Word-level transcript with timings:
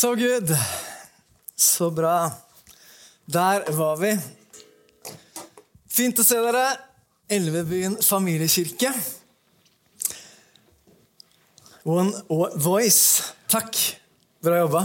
So 0.00 0.16
good. 0.16 0.56
Så 1.56 1.90
bra. 1.90 2.30
Der 3.24 3.72
var 3.72 3.98
vi. 4.00 4.14
Fint 5.92 6.22
å 6.22 6.24
se 6.24 6.38
dere. 6.40 6.62
Elvebyen 7.28 7.98
familiekirke. 8.00 8.94
One 11.84 12.24
voice. 12.64 13.34
Takk. 13.52 13.76
Bra 14.40 14.62
jobba. 14.62 14.84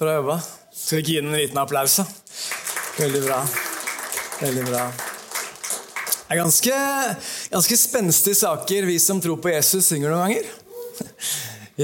Bra 0.00 0.16
jobba. 0.22 0.40
Skal 0.72 1.02
vi 1.02 1.04
ikke 1.04 1.12
gi 1.12 1.20
den 1.20 1.32
en 1.34 1.40
liten 1.42 1.62
applaus? 1.66 2.00
da? 2.00 2.08
Veldig 3.02 3.24
bra. 3.28 3.44
Veldig 4.40 4.66
bra. 4.72 4.90
Det 4.96 6.26
er 6.32 6.44
ganske, 6.46 6.84
ganske 7.52 7.82
spenstige 7.84 8.44
saker 8.46 8.88
vi 8.94 8.96
som 9.10 9.20
tror 9.20 9.44
på 9.44 9.52
Jesus, 9.52 9.92
synger 9.92 10.08
noen 10.08 10.24
ganger. 10.24 10.52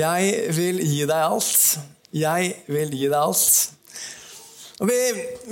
Jeg 0.00 0.52
vil 0.56 0.80
gi 0.80 1.02
deg 1.04 1.18
alt. 1.20 1.82
Jeg 2.12 2.50
vil 2.68 2.90
gi 2.92 3.06
deg 3.08 3.16
alt. 3.16 3.70
Og 4.82 4.88
vi, 4.90 4.96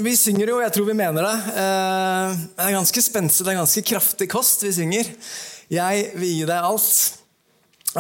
vi 0.05 0.13
synger 0.19 0.51
jo, 0.51 0.59
jeg 0.61 0.75
tror 0.75 0.89
vi 0.89 0.97
mener 0.99 1.25
det. 1.25 1.37
Eh, 1.63 2.41
det 2.57 2.67
er 2.67 2.75
ganske 2.75 3.03
spenstig, 3.05 3.47
det 3.47 3.55
er 3.55 3.61
ganske 3.63 3.85
kraftig 3.87 4.29
kost 4.33 4.67
vi 4.67 4.73
synger. 4.75 5.09
Jeg 5.73 6.11
vil 6.19 6.35
gi 6.35 6.49
deg 6.51 6.67
alt. 6.67 6.91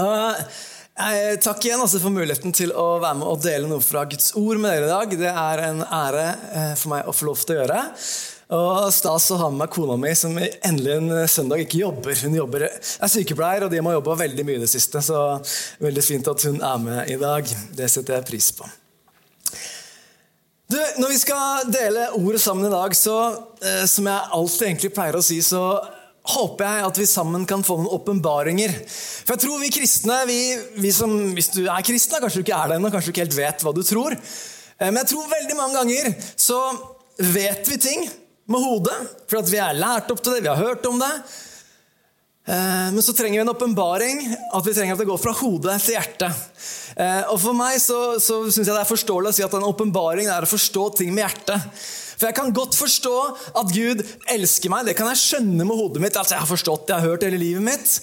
Eh, 0.01 0.43
jeg 1.01 1.39
takk 1.41 1.65
igjen 1.65 1.81
altså 1.81 2.03
for 2.03 2.13
muligheten 2.13 2.53
til 2.53 2.75
å 2.77 2.99
være 3.01 3.21
med 3.23 3.31
og 3.31 3.41
dele 3.47 3.71
noe 3.71 3.81
fra 3.85 4.03
Guds 4.11 4.35
ord 4.37 4.61
med 4.61 4.75
dere 4.75 4.91
i 4.91 4.93
dag. 4.93 5.17
Det 5.23 5.33
er 5.47 5.65
en 5.71 5.81
ære 5.87 6.27
eh, 6.51 6.75
for 6.75 6.93
meg 6.93 7.09
å 7.09 7.17
få 7.17 7.31
lov 7.31 7.41
til 7.41 7.57
å 7.57 7.63
gjøre. 7.63 7.81
Og 8.51 8.89
stas 8.91 9.29
å 9.31 9.39
ha 9.39 9.49
med 9.53 9.63
meg 9.63 9.71
kona 9.71 9.95
mi, 10.01 10.11
som 10.19 10.35
endelig 10.35 10.97
en 10.97 11.11
søndag 11.31 11.63
ikke 11.63 11.85
jobber. 11.85 12.17
Hun 12.25 12.35
jobber, 12.35 12.67
er 12.67 13.13
sykepleier, 13.13 13.67
og 13.67 13.71
de 13.71 13.79
har 13.79 13.95
jobba 13.95 14.17
veldig 14.25 14.47
mye 14.47 14.59
i 14.59 14.63
det 14.65 14.71
siste. 14.73 15.03
Så 15.07 15.21
veldig 15.79 16.03
fint 16.03 16.31
at 16.33 16.47
hun 16.49 16.59
er 16.59 16.81
med 16.83 17.13
i 17.15 17.19
dag. 17.21 17.47
Det 17.79 17.87
setter 17.93 18.19
jeg 18.19 18.27
pris 18.33 18.51
på. 18.59 18.67
Du, 20.71 20.79
når 21.03 21.13
vi 21.13 21.19
skal 21.19 21.71
dele 21.71 22.11
ordet 22.19 22.41
sammen 22.43 22.67
i 22.67 22.75
dag, 22.75 22.95
så 22.95 23.17
eh, 23.59 23.87
som 23.91 24.07
jeg 24.07 24.35
alltid 24.37 24.67
egentlig 24.67 24.91
pleier 24.95 25.19
å 25.19 25.23
si, 25.25 25.41
så 25.43 25.63
håper 26.31 26.67
jeg 26.67 26.87
at 26.87 27.01
vi 27.01 27.07
sammen 27.11 27.47
kan 27.49 27.63
få 27.67 27.79
noen 27.79 27.95
åpenbaringer. 27.97 28.75
For 28.87 29.35
jeg 29.35 29.45
tror 29.47 29.63
vi 29.63 29.73
kristne, 29.75 30.21
vi, 30.29 30.41
vi 30.79 30.93
som, 30.95 31.15
hvis 31.35 31.51
du 31.55 31.65
er 31.65 31.87
kristen, 31.87 32.19
kanskje 32.23 32.43
du 32.43 32.47
ikke 32.47 32.59
er 32.59 32.71
det 32.71 32.79
ennå, 32.79 32.91
kanskje 32.93 33.11
du 33.11 33.15
ikke 33.15 33.25
helt 33.29 33.39
vet 33.39 33.65
hva 33.67 33.75
du 33.75 33.83
tror. 33.87 34.15
Eh, 34.15 34.91
men 34.91 35.01
jeg 35.03 35.13
tror 35.13 35.31
veldig 35.35 35.59
mange 35.59 35.79
ganger 35.79 36.11
så 36.35 36.61
vet 37.31 37.71
vi 37.71 37.79
ting 37.83 38.11
med 38.51 38.65
hodet, 38.65 38.99
for 39.31 39.47
vi 39.47 39.61
er 39.63 39.79
lært 39.79 40.11
opp 40.13 40.21
til 40.25 40.37
det, 40.37 40.45
vi 40.45 40.53
har 40.53 40.61
hørt 40.61 40.87
om 40.91 40.99
det. 41.01 41.13
Eh, 42.51 42.89
men 42.95 43.03
så 43.05 43.15
trenger 43.15 43.39
vi 43.39 43.45
en 43.45 43.53
åpenbaring, 43.53 44.23
at 44.53 44.67
vi 44.67 44.75
trenger 44.75 44.97
at 44.97 45.03
det 45.03 45.09
går 45.11 45.21
fra 45.23 45.35
hodet 45.39 45.77
til 45.85 45.95
hjertet. 45.95 46.45
Eh, 46.97 47.25
og 47.31 47.39
For 47.43 47.57
meg 47.57 47.79
så, 47.83 48.19
så 48.23 48.43
syns 48.49 48.65
jeg 48.65 48.75
det 48.75 48.83
er 48.83 48.89
forståelig 48.89 49.31
å 49.31 49.37
si 49.37 49.47
at 49.47 49.55
en 49.59 49.69
åpenbaring 49.69 50.31
er 50.33 50.47
å 50.47 50.51
forstå 50.51 50.87
ting 51.01 51.13
med 51.15 51.29
hjertet. 51.29 51.69
For 52.21 52.29
jeg 52.29 52.37
kan 52.37 52.53
godt 52.53 52.77
forstå 52.77 53.15
at 53.63 53.71
Gud 53.73 54.03
elsker 54.29 54.73
meg. 54.73 54.89
Det 54.89 54.97
kan 54.99 55.09
jeg 55.09 55.23
skjønne 55.23 55.65
med 55.65 55.79
hodet 55.79 56.03
mitt. 56.03 56.19
altså 56.19 56.37
Jeg 56.37 56.43
har 56.43 56.51
forstått 56.51 56.91
jeg 56.91 57.01
har 57.01 57.15
hørt 57.15 57.25
hele 57.25 57.41
livet 57.41 57.65
mitt. 57.65 57.95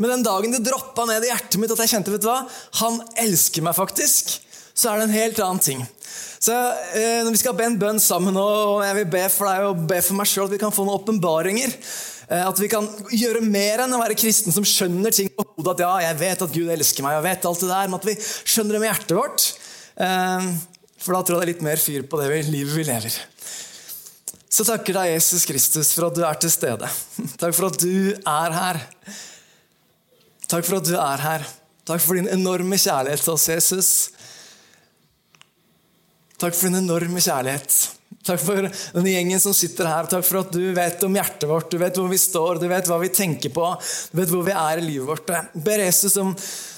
Men 0.00 0.14
den 0.14 0.24
dagen 0.24 0.54
det 0.54 0.62
droppa 0.64 1.04
ned 1.08 1.24
i 1.26 1.32
hjertet 1.32 1.60
mitt 1.60 1.72
at 1.74 1.82
jeg 1.84 1.92
kjente 1.92 2.14
vet 2.14 2.24
du 2.24 2.30
hva, 2.30 2.40
han 2.80 3.00
elsker 3.20 3.64
meg 3.64 3.76
faktisk, 3.76 4.38
så 4.76 4.92
er 4.92 5.00
det 5.00 5.08
en 5.08 5.18
helt 5.18 5.40
annen 5.44 5.62
ting. 5.64 5.84
Så 6.46 6.52
eh, 6.96 7.22
når 7.24 7.32
Vi 7.34 7.40
skal 7.40 7.56
be 7.58 7.66
en 7.66 7.78
bønn 7.80 8.00
sammen, 8.02 8.36
og 8.38 8.84
jeg 8.86 8.98
vil 9.00 9.08
be 9.16 9.24
for 9.32 9.50
deg 9.50 9.70
og 9.70 9.86
be 9.90 10.02
for 10.04 10.18
meg 10.18 10.30
sjøl 10.30 10.46
at 10.46 10.54
vi 10.54 10.60
kan 10.62 10.74
få 10.74 10.86
noen 10.86 11.00
åpenbaringer. 11.00 11.74
Eh, 12.26 12.42
at 12.42 12.60
vi 12.60 12.70
kan 12.70 12.88
gjøre 13.14 13.42
mer 13.44 13.84
enn 13.84 13.94
å 13.94 14.00
være 14.02 14.18
kristen 14.18 14.54
som 14.54 14.66
skjønner 14.66 15.14
ting 15.14 15.30
på 15.32 15.46
hodet. 15.46 15.76
At 15.76 15.84
ja, 15.84 15.92
jeg 16.08 16.20
vet 16.22 16.46
at 16.46 16.56
Gud 16.56 16.72
elsker 16.74 17.06
meg, 17.06 17.18
jeg 17.18 17.26
vet 17.28 17.50
alt 17.50 17.62
det 17.62 17.70
der, 17.70 17.92
men 17.92 18.00
at 18.00 18.08
vi 18.08 18.16
skjønner 18.22 18.76
det 18.76 18.82
med 18.82 18.92
hjertet 18.92 19.16
vårt. 19.18 19.46
Eh, 20.06 20.50
for 21.02 21.14
da 21.14 21.22
tror 21.22 21.36
jeg 21.36 21.40
det 21.40 21.46
er 21.46 21.52
litt 21.54 21.66
mer 21.66 21.82
fyr 21.82 22.06
på 22.08 22.20
det 22.20 22.42
livet 22.48 22.74
vi 22.74 22.86
lever. 22.88 23.18
Så 24.56 24.64
takker 24.64 24.96
deg, 24.96 25.12
Jesus 25.12 25.44
Kristus, 25.44 25.92
for 25.92 26.08
at 26.08 26.16
du 26.16 26.22
er 26.24 26.38
til 26.40 26.50
stede. 26.52 26.88
Takk 27.40 27.54
for 27.56 27.68
at 27.68 27.78
du 27.82 28.14
er 28.16 28.56
her. 28.56 28.80
Takk 30.46 30.64
for 30.64 30.78
at 30.78 30.88
du 30.88 30.94
er 30.96 31.22
her. 31.22 31.46
Takk 31.86 32.02
for 32.02 32.18
din 32.18 32.30
enorme 32.32 32.78
kjærlighet 32.80 33.22
til 33.22 33.34
oss, 33.34 33.48
Jesus. 33.50 33.90
Takk 36.36 36.56
for 36.56 36.68
din 36.68 36.82
enorme 36.82 37.22
kjærlighet. 37.22 37.76
Takk 38.26 38.40
for 38.42 38.66
denne 38.66 39.12
gjengen 39.12 39.40
som 39.40 39.54
sitter 39.54 39.88
her. 39.88 40.08
Takk 40.10 40.24
for 40.26 40.42
at 40.42 40.52
du 40.52 40.64
vet 40.76 41.04
om 41.06 41.14
hjertet 41.16 41.46
vårt, 41.48 41.70
du 41.70 41.78
vet 41.80 41.96
hvor 41.96 42.08
vi 42.10 42.18
står, 42.20 42.58
du 42.60 42.66
vet 42.70 42.88
hva 42.90 42.98
vi 43.00 43.10
tenker 43.14 43.52
på, 43.54 43.68
du 44.10 44.18
vet 44.18 44.32
hvor 44.32 44.42
vi 44.46 44.54
er 44.54 44.82
i 44.82 44.84
livet 44.84 45.08
vårt. 45.08 45.30
Jeg 45.30 45.62
ber 45.66 45.84
Jesus 45.84 46.16
om 46.20 46.34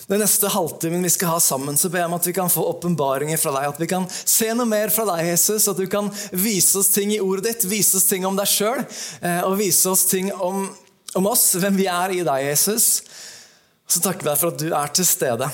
den 0.08 0.22
neste 0.22 0.48
halvtimen 0.52 1.04
vi 1.04 1.12
skal 1.12 1.34
ha 1.34 1.38
sammen, 1.42 1.76
så 1.76 1.90
ber 1.92 2.02
jeg 2.04 2.10
om 2.10 2.16
at 2.16 2.28
vi 2.28 2.34
kan 2.36 2.52
få 2.52 2.64
åpenbaringer 2.70 3.40
fra 3.40 3.52
deg. 3.56 3.66
At 3.72 3.80
vi 3.82 3.88
kan 3.90 4.06
se 4.08 4.50
noe 4.56 4.68
mer 4.68 4.92
fra 4.94 5.04
deg, 5.10 5.26
Jesus. 5.32 5.66
At 5.68 5.80
du 5.80 5.88
kan 5.90 6.12
vise 6.32 6.78
oss 6.80 6.92
ting 6.94 7.12
i 7.16 7.20
ordet 7.20 7.50
ditt, 7.50 7.66
vise 7.68 7.98
oss 7.98 8.08
ting 8.08 8.28
om 8.28 8.38
deg 8.38 8.48
sjøl, 8.48 8.84
eh, 9.20 9.40
og 9.44 9.58
vise 9.60 9.90
oss 9.90 10.06
ting 10.08 10.30
om, 10.32 10.68
om 11.18 11.28
oss, 11.32 11.50
hvem 11.60 11.80
vi 11.80 11.88
er 11.92 12.14
i 12.14 12.22
deg, 12.22 12.46
Jesus. 12.52 13.02
Så 13.88 14.04
takker 14.04 14.22
vi 14.22 14.30
deg 14.30 14.40
for 14.40 14.52
at 14.52 14.62
du 14.62 14.70
er 14.70 14.94
til 14.96 15.08
stede. 15.08 15.50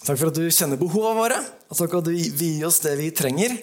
Takk 0.00 0.16
for 0.16 0.30
at 0.30 0.38
du 0.38 0.46
kjenner 0.48 0.80
behovene 0.80 1.18
våre, 1.18 1.38
og 1.68 1.76
takk 1.76 1.90
for 1.90 2.00
at 2.00 2.08
du 2.08 2.14
vil 2.14 2.60
gi 2.60 2.64
oss 2.64 2.80
det 2.84 2.96
vi 3.00 3.10
trenger. 3.12 3.58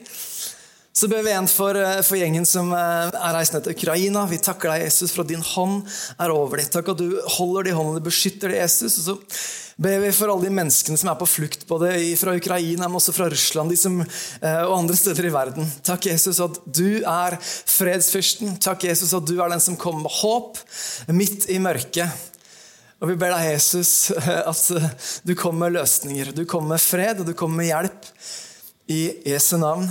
Så 0.98 1.06
ber 1.10 1.22
vi 1.22 1.30
igjen 1.30 1.46
for, 1.50 1.78
eh, 1.78 2.00
for, 2.02 2.18
gjengen 2.18 2.46
som 2.46 2.72
eh, 2.74 3.10
er 3.14 3.36
reist 3.36 3.54
ned 3.54 3.68
til 3.68 3.76
Ukraina. 3.78 4.24
Vi 4.26 4.40
takker 4.42 4.72
deg, 4.72 4.88
Jesus, 4.88 5.12
for 5.14 5.22
at 5.22 5.30
din 5.30 5.44
hånd 5.46 5.84
er 6.18 6.34
over 6.34 6.58
dem. 6.58 6.70
Takk 6.74 6.90
at 6.94 7.02
du 7.02 7.20
holder 7.38 7.68
de 7.68 7.76
håndene, 7.78 8.02
du 8.02 8.08
beskytter 8.08 8.50
de, 8.50 8.58
Jesus. 8.64 8.96
Og 9.04 9.06
så 9.06 9.76
ber 9.78 10.00
vi 10.02 10.10
for 10.18 10.34
alle 10.34 10.48
de 10.48 10.56
menneskene 10.58 10.98
som 10.98 11.12
er 11.12 11.20
på 11.20 11.30
flukt, 11.30 11.68
både 11.70 11.92
fra 12.18 12.34
Ukraina, 12.38 12.88
men 12.88 12.98
også 12.98 13.14
fra 13.14 13.30
Russland 13.30 13.78
som, 13.78 14.00
eh, 14.02 14.64
og 14.64 14.74
andre 14.80 14.98
steder 14.98 15.30
i 15.30 15.34
verden. 15.36 15.70
Takk, 15.86 16.10
Jesus, 16.10 16.42
at 16.42 16.58
du 16.66 17.04
er 17.04 17.38
fredsfyrsten. 17.42 18.58
Takk, 18.58 18.90
Jesus, 18.90 19.14
at 19.14 19.30
du 19.30 19.38
er 19.38 19.54
den 19.54 19.62
som 19.62 19.78
kommer 19.78 20.08
med 20.08 20.18
håp 20.18 20.58
midt 21.14 21.46
i 21.54 21.62
mørket. 21.62 22.10
Og 22.98 23.12
vi 23.12 23.18
ber 23.20 23.30
deg, 23.30 23.52
Jesus, 23.54 24.12
at 24.52 25.24
du 25.28 25.36
kommer 25.38 25.68
med 25.68 25.78
løsninger. 25.78 26.32
Du 26.34 26.46
kommer 26.50 26.76
med 26.76 26.82
fred, 26.82 27.22
og 27.22 27.30
du 27.30 27.36
kommer 27.38 27.62
med 27.62 27.70
hjelp. 27.70 28.08
I 28.88 29.02
Jesu 29.28 29.58
navn. 29.60 29.90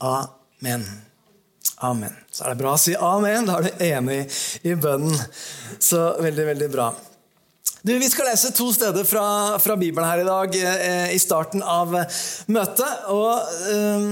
Amen. 0.00 0.86
Amen. 1.84 2.14
Så 2.32 2.44
er 2.44 2.54
det 2.54 2.62
bra 2.62 2.72
å 2.74 2.80
si 2.80 2.96
amen. 2.96 3.46
Da 3.46 3.58
er 3.58 3.68
du 3.68 3.84
enig 3.86 4.18
i 4.66 4.74
bønnen. 4.74 5.14
Så 5.78 6.00
veldig, 6.18 6.46
veldig 6.54 6.70
bra. 6.72 6.88
Du, 7.82 7.92
Vi 7.94 8.08
skal 8.10 8.32
lese 8.32 8.50
to 8.56 8.72
steder 8.74 9.06
fra, 9.06 9.58
fra 9.62 9.76
Bibelen 9.78 10.08
her 10.08 10.24
i 10.24 10.26
dag 10.26 10.56
eh, 10.58 11.12
i 11.14 11.20
starten 11.22 11.62
av 11.62 11.94
møtet. 12.50 13.04
Og 13.14 13.60
eh, 13.70 14.08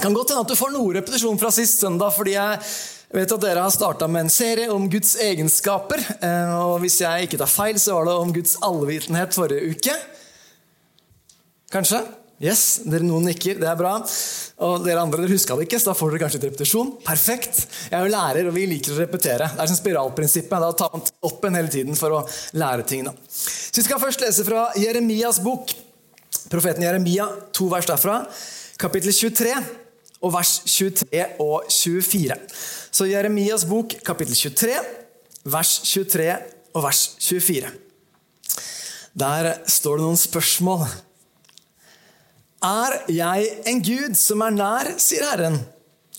kan 0.00 0.16
godt 0.16 0.32
hende 0.32 0.42
at 0.42 0.50
du 0.50 0.58
får 0.58 0.74
noe 0.74 0.96
repetisjon 0.98 1.38
fra 1.38 1.52
sist 1.54 1.84
søndag, 1.84 2.10
fordi 2.16 2.34
jeg 2.34 2.58
vet 3.18 3.32
at 3.34 3.42
dere 3.42 3.64
har 3.64 3.74
starta 3.74 4.06
med 4.06 4.26
en 4.26 4.32
serie 4.32 4.70
om 4.70 4.86
Guds 4.90 5.16
egenskaper. 5.18 6.02
Eh, 6.20 6.54
og 6.60 6.78
hvis 6.84 7.00
jeg 7.02 7.26
ikke 7.26 7.40
tar 7.40 7.50
feil, 7.50 7.80
så 7.82 7.98
var 7.98 8.06
det 8.06 8.16
om 8.22 8.32
Guds 8.34 8.56
allvitenhet 8.62 9.34
forrige 9.34 9.74
uke. 9.74 9.96
Kanskje? 11.74 12.04
Yes, 12.40 12.80
dere 12.88 13.04
Noen 13.04 13.26
nikker, 13.28 13.58
det 13.60 13.66
er 13.68 13.76
bra. 13.76 13.98
Og 14.64 14.86
dere 14.86 15.02
andre 15.02 15.20
dere 15.20 15.34
huska 15.34 15.58
det 15.58 15.66
ikke, 15.66 15.80
så 15.82 15.90
da 15.90 15.96
får 15.98 16.14
dere 16.14 16.22
kanskje 16.22 16.38
et 16.40 16.46
repetisjon. 16.48 16.94
Perfekt. 17.04 17.66
Jeg 17.90 17.98
er 17.98 18.06
jo 18.06 18.14
lærer, 18.14 18.48
og 18.48 18.56
vi 18.56 18.64
liker 18.70 18.94
å 18.94 19.02
repetere. 19.02 19.50
Det 19.52 19.60
er 19.60 19.68
som 19.68 19.80
spiralprinsippet. 19.80 20.56
Da 20.64 20.70
tar 20.78 20.94
man 20.94 21.04
opp 21.28 21.44
en 21.44 21.58
hele 21.58 21.72
tiden 21.72 21.98
for 21.98 22.16
å 22.16 22.22
lære 22.56 22.86
ting. 22.88 23.10
Så 23.28 23.76
Vi 23.76 23.84
skal 23.84 24.00
først 24.00 24.24
lese 24.24 24.46
fra 24.46 24.70
Jeremias 24.80 25.42
bok. 25.44 25.74
Profeten 26.50 26.86
Jeremia, 26.86 27.28
to 27.52 27.68
vers 27.68 27.90
derfra. 27.90 28.22
Kapittel 28.80 29.12
23 29.12 29.52
og 30.20 30.34
vers 30.34 30.60
23 30.68 31.26
og 31.40 31.68
24. 31.72 32.36
Så 32.90 33.06
Jeremias 33.08 33.64
bok, 33.68 33.94
kapittel 34.04 34.36
23, 34.36 34.74
vers 35.52 35.76
23 35.84 36.34
og 36.74 36.84
vers 36.84 37.04
24. 37.20 37.70
Der 39.20 39.52
står 39.66 39.98
det 39.98 40.06
noen 40.06 40.20
spørsmål. 40.20 40.84
Er 42.60 42.98
jeg 43.08 43.48
en 43.70 43.80
Gud 43.84 44.16
som 44.20 44.44
er 44.44 44.52
nær, 44.52 44.92
sier 45.00 45.24
Herren, 45.30 45.56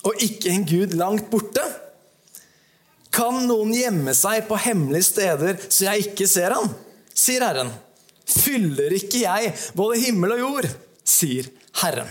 og 0.01 0.23
ikke 0.25 0.49
en 0.49 0.65
Gud 0.65 0.95
langt 0.97 1.29
borte? 1.29 1.63
Kan 3.13 3.43
noen 3.45 3.73
gjemme 3.75 4.15
seg 4.17 4.47
på 4.47 4.57
hemmelige 4.63 5.09
steder 5.11 5.59
så 5.67 5.89
jeg 5.89 6.11
ikke 6.11 6.29
ser 6.31 6.55
han? 6.55 6.71
sier 7.21 7.43
Herren. 7.43 7.69
Fyller 8.25 8.95
ikke 8.95 9.25
jeg 9.25 9.51
både 9.77 9.99
himmel 10.01 10.37
og 10.37 10.43
jord? 10.45 10.69
sier 11.05 11.49
Herren. 11.81 12.09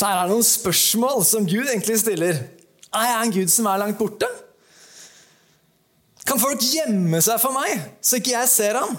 Så 0.00 0.08
her 0.08 0.16
er 0.16 0.30
det 0.30 0.32
noen 0.32 0.46
spørsmål 0.48 1.18
som 1.28 1.44
Gud 1.44 1.66
egentlig 1.68 1.98
stiller. 2.00 2.38
Er 2.88 3.02
jeg 3.04 3.16
en 3.20 3.32
Gud 3.34 3.50
som 3.52 3.66
er 3.68 3.82
langt 3.82 3.98
borte? 4.00 4.28
Kan 6.24 6.40
folk 6.40 6.62
gjemme 6.64 7.20
seg 7.20 7.36
for 7.42 7.52
meg, 7.52 7.74
så 8.00 8.16
ikke 8.16 8.32
jeg 8.32 8.48
ser 8.48 8.78
ham? 8.80 8.94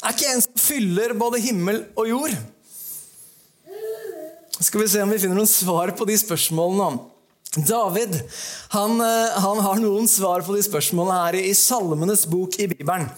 Er 0.00 0.14
ikke 0.14 0.30
en 0.30 0.40
som 0.40 0.56
fyller 0.60 1.12
både 1.20 1.42
himmel 1.44 1.82
og 1.98 2.08
jord? 2.08 2.36
Skal 4.56 4.80
vi 4.80 4.88
se 4.88 5.02
om 5.04 5.12
vi 5.12 5.20
finner 5.20 5.36
noen 5.36 5.50
svar 5.50 5.92
på 5.98 6.06
de 6.08 6.16
spørsmålene. 6.16 7.02
David 7.56 8.16
han, 8.72 8.96
eh, 9.00 9.36
han 9.44 9.60
har 9.64 9.82
noen 9.84 10.08
svar 10.08 10.44
på 10.48 10.56
de 10.56 10.64
spørsmålene 10.64 11.20
her 11.26 11.38
i 11.42 11.52
Salmenes 11.56 12.24
bok 12.28 12.56
i 12.60 12.70
Bibelen. 12.72 13.10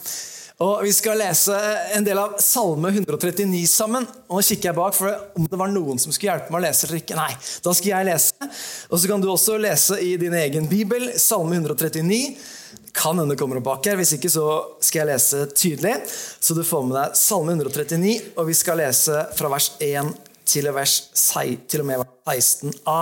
Og 0.58 0.80
Vi 0.82 0.90
skal 0.90 1.20
lese 1.20 1.54
en 1.94 2.02
del 2.02 2.18
av 2.18 2.32
Salme 2.42 2.90
139 2.90 3.60
sammen. 3.70 4.06
Og 4.26 4.40
Nå 4.40 4.42
kikker 4.42 4.72
jeg 4.72 4.76
bak 4.78 4.96
for 4.96 5.38
om 5.38 5.46
det 5.46 5.58
var 5.60 5.70
noen 5.70 6.00
som 6.02 6.10
skulle 6.10 6.32
hjelpe 6.32 6.50
meg 6.50 6.58
å 6.58 6.64
lese 6.64 6.88
eller 6.88 6.98
ikke. 6.98 7.18
Nei, 7.18 7.30
da 7.62 7.74
skal 7.78 7.92
jeg 7.92 8.08
lese. 8.08 8.48
Og 8.90 8.98
så 8.98 9.10
kan 9.10 9.22
du 9.22 9.28
også 9.30 9.58
lese 9.62 10.00
i 10.02 10.16
din 10.18 10.34
egen 10.34 10.66
bibel, 10.70 11.12
Salme 11.14 11.60
139. 11.60 12.18
Kan 12.98 13.22
hende 13.22 13.36
kommer 13.38 13.60
opp 13.60 13.68
bak 13.68 13.86
her. 13.86 14.00
Hvis 14.00 14.16
ikke 14.16 14.32
så 14.34 14.48
skal 14.82 15.04
jeg 15.04 15.10
lese 15.12 15.44
tydelig. 15.52 15.92
Så 16.42 16.56
du 16.58 16.64
får 16.66 16.88
med 16.88 16.98
deg 16.98 17.14
Salme 17.20 17.54
139, 17.54 18.16
og 18.34 18.48
vi 18.50 18.56
skal 18.58 18.82
lese 18.82 19.20
fra 19.38 19.52
vers 19.52 19.68
1 19.78 20.10
til, 20.48 20.70
vers, 20.74 20.96
til 21.70 21.84
og 21.84 21.86
med 21.92 22.02
vers 22.02 22.48
16a. 22.58 22.98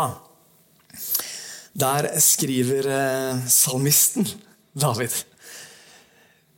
Der 1.76 2.11
skriver 2.25 2.91
eh, 2.99 3.49
salmisten 3.52 4.29
David 4.76 5.17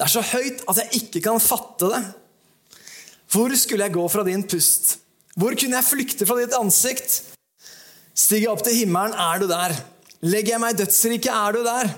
Det 0.00 0.06
er 0.06 0.12
så 0.14 0.22
høyt 0.24 0.62
at 0.64 0.78
jeg 0.80 1.02
ikke 1.02 1.20
kan 1.26 1.42
fatte 1.44 1.90
det. 1.92 1.98
Hvor 3.28 3.52
skulle 3.52 3.84
jeg 3.84 3.92
gå 3.92 4.06
fra 4.08 4.22
din 4.24 4.46
pust? 4.48 4.94
Hvor 5.36 5.52
kunne 5.52 5.76
jeg 5.76 5.86
flykte 5.90 6.24
fra 6.24 6.38
ditt 6.38 6.56
ansikt? 6.56 7.18
Stiger 8.16 8.46
jeg 8.46 8.54
opp 8.54 8.64
til 8.64 8.78
himmelen, 8.78 9.12
er 9.12 9.42
du 9.42 9.44
der. 9.50 9.76
Legger 10.24 10.54
jeg 10.54 10.62
meg 10.64 10.72
i 10.72 10.80
dødsriket, 10.80 11.28
er 11.28 11.52
du 11.52 11.60
der. 11.68 11.92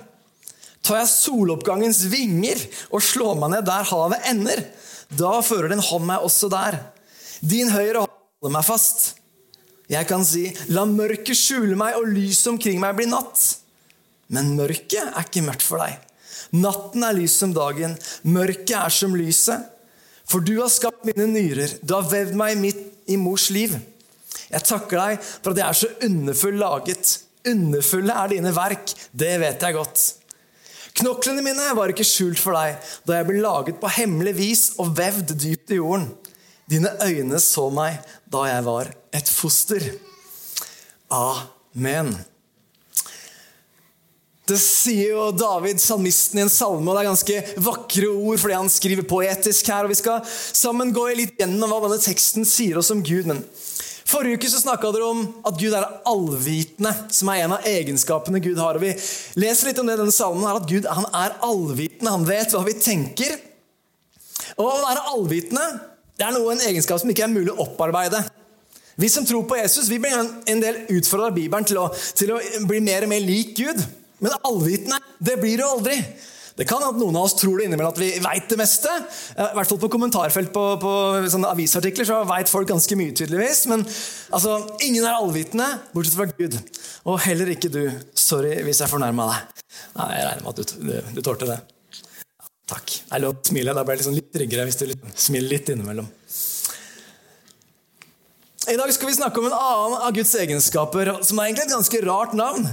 Tar 0.83 0.99
jeg 0.99 1.13
soloppgangens 1.15 2.03
vinger 2.11 2.59
og 2.91 3.07
slår 3.07 3.39
meg 3.39 3.55
ned 3.55 3.71
der 3.71 3.87
havet 3.87 4.29
ender, 4.35 4.67
da 5.15 5.39
fører 5.47 5.71
din 5.71 5.87
hånd 5.87 6.11
meg 6.11 6.27
også 6.27 6.51
der. 6.51 6.83
Din 7.39 7.71
høyre 7.71 8.03
hånd 8.03 8.17
holder 8.43 8.59
meg 8.59 8.67
fast. 8.67 9.13
Jeg 9.95 10.11
kan 10.11 10.27
si, 10.27 10.49
la 10.75 10.89
mørket 10.91 11.39
skjule 11.39 11.79
meg 11.79 12.03
og 12.03 12.11
lyset 12.11 12.57
omkring 12.57 12.83
meg 12.83 12.99
bli 12.99 13.07
natt. 13.15 13.53
Men 14.35 14.57
mørket 14.59 15.05
er 15.07 15.23
ikke 15.23 15.47
mørkt 15.47 15.71
for 15.71 15.87
deg. 15.87 16.03
Natten 16.53 17.05
er 17.07 17.17
lys 17.17 17.35
som 17.41 17.55
dagen, 17.57 17.95
mørket 18.29 18.75
er 18.77 18.93
som 18.93 19.15
lyset. 19.17 19.69
For 20.29 20.45
du 20.45 20.55
har 20.61 20.71
skapt 20.73 21.07
mine 21.09 21.27
nyrer, 21.29 21.79
du 21.83 21.95
har 21.97 22.09
vevd 22.09 22.37
meg 22.39 22.61
midt 22.61 23.11
i 23.11 23.19
mors 23.21 23.49
liv. 23.53 23.75
Jeg 24.53 24.65
takker 24.69 25.01
deg 25.01 25.23
for 25.25 25.53
at 25.53 25.61
jeg 25.61 25.67
er 25.67 25.79
så 25.81 25.91
underfull 26.09 26.59
laget. 26.61 27.15
Underfulle 27.49 28.17
er 28.17 28.35
dine 28.35 28.53
verk, 28.55 28.93
det 29.13 29.33
vet 29.43 29.65
jeg 29.65 29.77
godt. 29.77 30.05
Knoklene 31.01 31.45
mine 31.45 31.71
var 31.77 31.93
ikke 31.93 32.05
skjult 32.05 32.41
for 32.41 32.57
deg 32.57 32.77
da 33.09 33.19
jeg 33.19 33.29
ble 33.31 33.41
laget 33.41 33.81
på 33.81 33.91
hemmelig 33.97 34.35
vis 34.37 34.65
og 34.83 34.93
vevd 34.99 35.33
dypt 35.41 35.73
i 35.73 35.81
jorden. 35.81 36.11
Dine 36.69 36.93
øyne 37.05 37.41
så 37.43 37.69
meg 37.73 37.99
da 38.33 38.45
jeg 38.49 38.67
var 38.69 38.93
et 39.13 39.29
foster. 39.29 39.89
Amen. 41.13 42.13
Det 44.53 44.61
sier 44.61 45.15
jo 45.15 45.31
David, 45.33 45.81
salmisten, 45.81 46.41
i 46.41 46.45
en 46.45 46.53
salme, 46.53 46.85
og 46.85 46.97
det 46.97 47.03
er 47.03 47.09
ganske 47.09 47.63
vakre 47.65 48.11
ord 48.13 48.41
fordi 48.43 48.57
han 48.59 48.73
skriver 48.73 49.07
poetisk 49.09 49.71
her. 49.73 49.87
og 49.87 49.93
Vi 49.95 50.01
skal 50.03 50.21
sammen 50.29 50.93
gå 50.93 51.07
litt 51.17 51.39
gjennom 51.41 51.73
hva 51.73 51.81
denne 51.87 52.03
teksten 52.03 52.45
sier 52.49 52.81
oss 52.81 52.93
om 52.93 53.01
Gud. 53.07 53.31
men 53.31 53.41
Forrige 54.13 54.37
uke 54.37 54.51
så 54.53 54.61
snakka 54.61 54.91
dere 54.93 55.09
om 55.09 55.23
at 55.49 55.57
Gud 55.57 55.73
er 55.73 55.87
allvitende, 56.11 56.93
som 57.15 57.31
er 57.33 57.45
en 57.45 57.55
av 57.57 57.69
egenskapene 57.71 58.43
Gud 58.45 58.61
har. 58.61 58.77
og 58.77 58.85
Vi 58.85 58.93
leser 59.41 59.71
litt 59.71 59.81
om 59.81 59.89
det 59.89 59.97
i 59.97 60.03
denne 60.03 60.13
salmen, 60.13 60.45
her, 60.45 60.61
at 60.61 60.69
Gud 60.69 60.91
han 60.91 61.09
er 61.17 61.39
allvitende. 61.49 62.13
Han 62.13 62.29
vet 62.29 62.53
hva 62.53 62.61
vi 62.67 62.77
tenker. 62.77 63.39
Og 64.59 64.69
å 64.69 64.83
være 64.83 65.07
allvitende 65.15 65.65
det 66.19 66.27
er 66.29 66.35
noe 66.37 66.53
en 66.53 66.61
egenskap 66.69 67.01
som 67.01 67.09
ikke 67.11 67.25
er 67.25 67.33
mulig 67.33 67.55
å 67.55 67.65
opparbeide. 67.65 68.21
Vi 69.01 69.09
som 69.09 69.25
tror 69.27 69.47
på 69.49 69.57
Jesus, 69.57 69.89
vi 69.89 69.97
blir 69.99 70.13
en 70.21 70.61
del 70.61 70.85
utfordra 70.93 71.31
av 71.31 71.39
Bibelen 71.39 71.65
til 71.67 71.81
å, 71.81 71.89
til 72.15 72.35
å 72.35 72.41
bli 72.69 72.83
mer 72.85 73.07
og 73.07 73.11
mer 73.15 73.25
lik 73.25 73.57
Gud. 73.57 73.81
Men 74.23 74.39
allvitende, 74.47 75.01
det 75.19 75.41
blir 75.43 75.59
du 75.59 75.67
aldri. 75.67 75.99
Det 76.53 76.67
kan 76.69 76.83
at 76.85 76.99
noen 77.01 77.17
av 77.17 77.27
oss 77.27 77.35
tror 77.39 77.59
det 77.59 77.67
innimellom 77.67 77.95
at 77.95 78.01
vi 78.01 78.11
veit 78.21 78.51
det 78.51 78.59
meste. 78.61 78.93
I 79.33 79.49
hvert 79.57 79.71
fall 79.71 79.81
på 79.81 79.89
kommentarfelt 79.95 80.53
på, 80.53 80.65
på 80.83 80.93
avisartikler 81.49 82.07
så 82.09 82.21
veit 82.29 82.53
folk 82.53 82.69
ganske 82.69 82.99
mye, 83.01 83.15
tydeligvis. 83.17 83.65
Men 83.73 83.87
altså, 84.37 84.59
ingen 84.85 85.07
er 85.07 85.17
allvitende, 85.17 85.69
bortsett 85.95 86.19
fra 86.19 86.29
Gud. 86.37 86.59
Og 87.09 87.19
heller 87.25 87.55
ikke 87.55 87.73
du. 87.73 87.87
Sorry 88.19 88.59
hvis 88.67 88.83
jeg 88.85 88.93
fornærma 88.93 89.31
deg. 89.33 89.65
Nei, 89.97 90.11
Jeg 90.19 90.29
regner 90.29 90.45
med 90.45 90.53
at 90.53 90.61
du, 90.61 90.77
du, 90.85 91.15
du 91.17 91.25
tålte 91.25 91.49
det. 91.49 91.59
Takk. 92.73 92.99
Jeg 93.01 93.25
lov 93.25 93.35
å 93.35 93.49
smile. 93.49 93.75
Da 93.75 93.85
blir 93.85 93.97
jeg 93.97 94.05
liksom 94.05 94.19
litt 94.21 94.33
tryggere 94.37 94.69
hvis 94.69 94.81
du 94.83 94.87
smiler 95.17 95.57
litt 95.57 95.73
innimellom. 95.73 96.09
I 98.71 98.79
dag 98.79 98.93
skal 98.95 99.09
vi 99.09 99.17
snakke 99.17 99.41
om 99.41 99.49
en 99.49 99.57
annen 99.57 100.03
av 100.07 100.13
Guds 100.15 100.37
egenskaper, 100.39 101.17
som 101.27 101.41
er 101.41 101.49
egentlig 101.49 101.65
et 101.67 101.75
ganske 101.75 102.03
rart 102.05 102.37
navn 102.39 102.69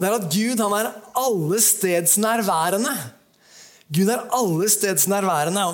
det 0.00 0.08
er 0.08 0.16
at 0.16 0.28
Gud 0.32 0.62
han 0.64 0.74
er 0.78 0.92
allestedsnærværende. 1.20 2.94
Gud 3.92 4.08
er 4.08 4.24
allestedsnærværende. 4.32 5.66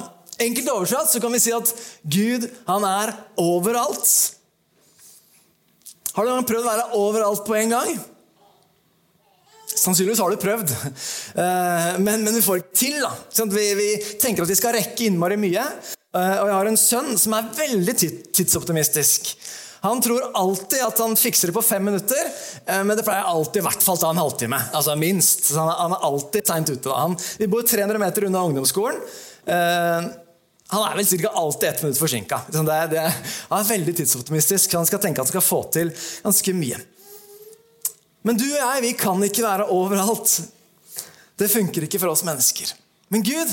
Enkelt 0.42 0.72
oversatt 0.72 1.12
så 1.12 1.20
kan 1.22 1.32
vi 1.32 1.40
si 1.40 1.54
at 1.54 1.70
Gud 2.02 2.48
han 2.66 2.84
er 2.88 3.14
overalt. 3.40 4.10
Har 6.16 6.26
du 6.26 6.48
prøvd 6.48 6.64
å 6.64 6.70
være 6.72 6.90
overalt 6.96 7.44
på 7.46 7.56
en 7.58 7.72
gang? 7.76 7.96
Sannsynligvis 9.76 10.22
har 10.22 10.32
du 10.32 10.40
prøvd, 10.40 10.72
eh, 10.72 11.98
men, 12.00 12.22
men 12.24 12.32
vi 12.32 12.42
får 12.42 12.62
ikke 12.62 12.78
til. 12.80 12.96
da. 13.04 13.12
Vi, 13.52 13.66
vi, 13.76 13.88
tenker 14.22 14.46
at 14.46 14.50
vi 14.50 14.56
skal 14.58 14.74
rekke 14.78 15.10
innmari 15.10 15.36
mye. 15.40 15.64
Eh, 16.16 16.36
og 16.40 16.48
jeg 16.48 16.56
har 16.56 16.70
en 16.70 16.80
sønn 16.80 17.12
som 17.20 17.36
er 17.36 17.50
veldig 17.58 17.96
tidsoptimistisk. 18.32 19.34
Han 19.80 20.00
tror 20.00 20.30
alltid 20.34 20.82
at 20.82 20.98
han 20.98 21.16
fikser 21.16 21.50
det 21.50 21.56
på 21.56 21.62
fem 21.62 21.84
minutter, 21.84 22.30
eh, 22.66 22.82
men 22.84 22.96
det 22.96 23.04
pleier 23.06 23.28
alltid 23.28 23.60
i 23.62 23.66
hvert 23.66 23.82
fall 23.82 23.98
ta 24.00 24.10
en 24.10 24.20
halvtime. 24.20 24.60
Altså 24.72 24.96
minst. 24.98 25.44
Så 25.50 25.60
han, 25.60 25.92
er, 25.92 26.04
alltid 26.08 26.48
seint 26.48 26.70
ute. 26.70 26.92
Han, 26.92 27.16
vi 27.38 27.48
bor 27.50 27.66
300 27.66 28.00
meter 28.02 28.28
unna 28.28 28.44
ungdomsskolen. 28.48 29.00
Uh, 29.46 30.08
han 30.68 30.82
er 30.82 30.96
vel 30.98 31.06
ca. 31.06 31.28
alltid 31.28 31.68
ett 31.68 31.82
minutt 31.82 31.98
forsinka. 31.98 32.40
Han 32.54 32.68
er 32.68 33.68
veldig 33.68 33.94
tidsoptimistisk. 34.00 34.74
Han 34.74 34.88
skal 34.88 35.02
tenke 35.02 35.22
at 35.22 35.28
han 35.28 35.34
skal 35.36 35.44
få 35.44 35.60
til 35.76 35.92
ganske 36.24 36.54
mye. 36.58 36.80
Men 38.26 38.40
du 38.40 38.46
og 38.48 38.58
jeg 38.58 38.82
vi 38.82 38.92
kan 38.98 39.22
ikke 39.22 39.44
være 39.44 39.68
overalt. 39.70 40.40
Det 41.38 41.52
funker 41.52 41.86
ikke 41.86 42.00
for 42.02 42.10
oss 42.10 42.24
mennesker. 42.26 42.72
Men 43.14 43.22
Gud 43.22 43.52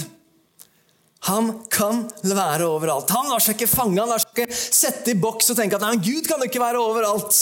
han 1.23 1.51
kan 1.71 2.03
være 2.25 2.65
overalt. 2.67 3.11
Han 3.15 3.29
lar 3.31 3.43
seg 3.43 3.55
ikke 3.55 3.71
fange, 3.71 3.99
han 4.01 4.11
lar 4.11 4.19
seg 4.19 4.33
ikke 4.33 4.57
sette 4.59 5.13
i 5.13 5.19
boks 5.19 5.53
og 5.53 5.59
tenke 5.59 5.77
at 5.79 5.85
nei, 5.85 5.95
Gud 6.03 6.27
kan 6.27 6.43
ikke 6.43 6.61
være 6.63 6.81
overalt. 6.83 7.37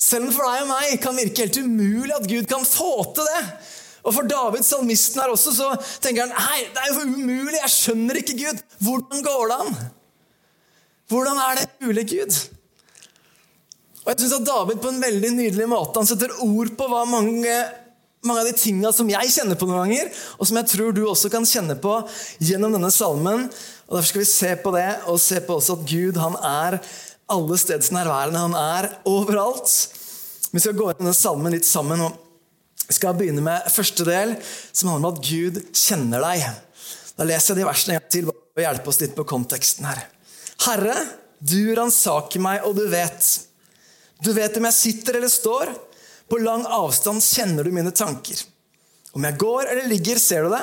Selv 0.00 0.28
om 0.28 0.34
for 0.34 0.44
deg 0.44 0.64
og 0.64 0.70
meg 0.72 0.96
kan 1.00 1.16
virke 1.16 1.46
helt 1.46 1.60
umulig 1.62 2.12
at 2.16 2.28
Gud 2.28 2.48
kan 2.50 2.66
få 2.66 2.92
til 3.16 3.28
det. 3.30 3.42
Og 4.00 4.14
For 4.16 4.24
David, 4.24 4.64
salmisten 4.64 5.20
her 5.20 5.32
også, 5.32 5.52
så 5.52 5.66
tenker 6.00 6.24
han 6.24 6.32
nei, 6.32 6.62
det 6.72 6.80
er 6.82 6.92
jo 6.92 7.02
umulig, 7.04 7.58
jeg 7.58 7.72
skjønner 7.74 8.20
ikke 8.20 8.38
Gud. 8.38 8.62
Hvordan 8.80 9.26
går 9.26 9.42
det 9.50 9.58
an? 9.64 9.76
Hvordan 11.10 11.42
er 11.44 11.58
det 11.58 11.66
mulig, 11.84 12.06
Gud? 12.08 12.38
Og 14.00 14.08
jeg 14.12 14.22
synes 14.22 14.38
at 14.38 14.48
David 14.48 14.80
på 14.80 14.92
en 14.92 15.02
veldig 15.02 15.30
nydelig 15.36 15.68
måte 15.68 16.00
han 16.00 16.08
setter 16.08 16.32
ord 16.40 16.72
på 16.78 16.88
hva 16.88 17.02
mange 17.08 17.56
mange 18.26 18.42
av 18.42 18.48
de 18.50 18.56
tingene 18.56 18.90
som 18.92 19.08
jeg 19.08 19.32
kjenner 19.32 19.56
på 19.56 19.68
noen 19.68 19.86
ganger, 19.86 20.10
og 20.36 20.48
som 20.48 20.58
jeg 20.60 20.68
tror 20.74 20.96
du 20.96 21.04
også 21.08 21.30
kan 21.32 21.46
kjenne 21.48 21.76
på 21.80 21.94
gjennom 22.44 22.74
denne 22.76 22.90
salmen. 22.92 23.46
Og 23.88 23.96
Derfor 23.96 24.10
skal 24.10 24.22
vi 24.22 24.30
se 24.32 24.50
på 24.60 24.72
det, 24.76 24.88
og 25.08 25.22
se 25.22 25.40
på 25.44 25.56
også 25.56 25.78
at 25.78 25.86
Gud 25.88 26.20
han 26.20 26.36
er 26.44 26.80
alle 27.30 27.60
steds 27.60 27.92
nærværende. 27.94 28.44
Han 28.44 28.58
er 28.58 28.90
overalt. 29.08 29.72
Vi 30.50 30.60
skal 30.60 30.76
gå 30.76 30.90
inn 30.90 31.00
denne 31.00 31.16
salmen 31.16 31.54
litt 31.54 31.68
sammen. 31.68 32.02
og 32.04 32.86
Vi 32.88 32.98
skal 32.98 33.16
begynne 33.16 33.44
med 33.44 33.70
første 33.72 34.04
del, 34.08 34.36
som 34.72 34.92
handler 34.92 35.12
om 35.12 35.16
at 35.16 35.24
Gud 35.24 35.62
kjenner 35.72 36.26
deg. 36.26 36.44
Da 37.16 37.26
leser 37.28 37.54
jeg 37.54 37.62
de 37.62 37.68
versene 37.68 37.96
en 37.96 38.00
gang 38.00 38.12
til 38.12 38.28
for 38.28 38.60
å 38.60 38.66
hjelpe 38.66 38.92
oss 38.92 39.00
litt 39.00 39.16
på 39.16 39.28
konteksten 39.28 39.88
her. 39.88 40.04
Herre, 40.66 40.96
du 41.40 41.72
ransaker 41.76 42.42
meg, 42.42 42.66
og 42.68 42.76
du 42.76 42.84
vet. 42.90 43.28
Du 44.20 44.34
vet 44.36 44.56
om 44.60 44.66
jeg 44.68 44.76
sitter 44.76 45.16
eller 45.16 45.32
står. 45.32 45.72
På 46.30 46.38
lang 46.38 46.62
avstand 46.66 47.22
kjenner 47.24 47.66
du 47.66 47.72
mine 47.74 47.90
tanker. 47.90 48.38
Om 49.12 49.26
jeg 49.26 49.38
går 49.42 49.72
eller 49.72 49.90
ligger, 49.90 50.18
ser 50.22 50.46
du 50.46 50.54
det. 50.54 50.62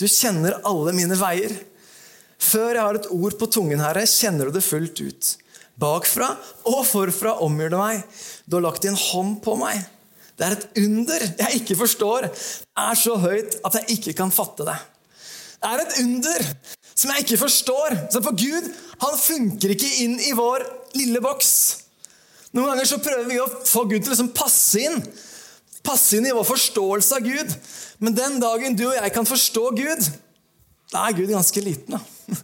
Du 0.00 0.08
kjenner 0.10 0.58
alle 0.66 0.94
mine 0.96 1.14
veier. 1.18 1.54
Før 2.42 2.74
jeg 2.74 2.82
har 2.82 2.98
et 2.98 3.10
ord 3.14 3.36
på 3.38 3.46
tungen, 3.46 3.80
Herre, 3.80 4.02
kjenner 4.10 4.50
du 4.50 4.56
det 4.56 4.64
fullt 4.66 5.00
ut. 5.00 5.28
Bakfra 5.80 6.32
og 6.70 6.82
forfra 6.86 7.36
omgjør 7.46 7.74
du 7.74 7.78
meg. 7.78 8.02
Du 8.46 8.58
har 8.58 8.66
lagt 8.66 8.82
din 8.86 8.98
hånd 8.98 9.38
på 9.44 9.54
meg. 9.58 9.78
Det 10.34 10.46
er 10.48 10.56
et 10.56 10.66
under 10.82 11.24
jeg 11.28 11.60
ikke 11.60 11.78
forstår. 11.78 12.26
Det 12.26 12.84
er 12.88 12.98
så 12.98 13.14
høyt 13.22 13.58
at 13.62 13.78
jeg 13.78 13.98
ikke 13.98 14.16
kan 14.18 14.34
fatte 14.34 14.66
det. 14.66 14.76
er 15.64 15.80
et 15.84 15.98
under 16.02 16.48
som 16.94 17.10
jeg 17.10 17.24
ikke 17.24 17.38
forstår. 17.44 17.96
Så 18.10 18.22
For 18.22 18.34
Gud 18.34 18.66
han 19.02 19.18
funker 19.18 19.74
ikke 19.74 19.94
inn 20.02 20.18
i 20.18 20.34
vår 20.34 20.66
lille 20.98 21.22
boks. 21.22 21.83
Noen 22.54 22.70
ganger 22.70 22.86
så 22.86 23.00
prøver 23.02 23.26
vi 23.28 23.40
å 23.42 23.48
få 23.66 23.82
Gud 23.90 24.00
til 24.00 24.12
å 24.12 24.14
liksom 24.14 24.30
passe 24.36 24.84
inn. 24.84 25.00
Passe 25.84 26.18
inn 26.18 26.28
i 26.28 26.34
vår 26.34 26.46
forståelse 26.46 27.18
av 27.18 27.26
Gud. 27.26 27.50
Men 27.98 28.16
den 28.16 28.38
dagen 28.42 28.78
du 28.78 28.86
og 28.86 28.96
jeg 28.96 29.14
kan 29.14 29.26
forstå 29.26 29.66
Gud, 29.76 30.08
da 30.94 31.08
er 31.08 31.18
Gud 31.18 31.32
ganske 31.34 31.64
liten. 31.64 31.98
da. 31.98 32.38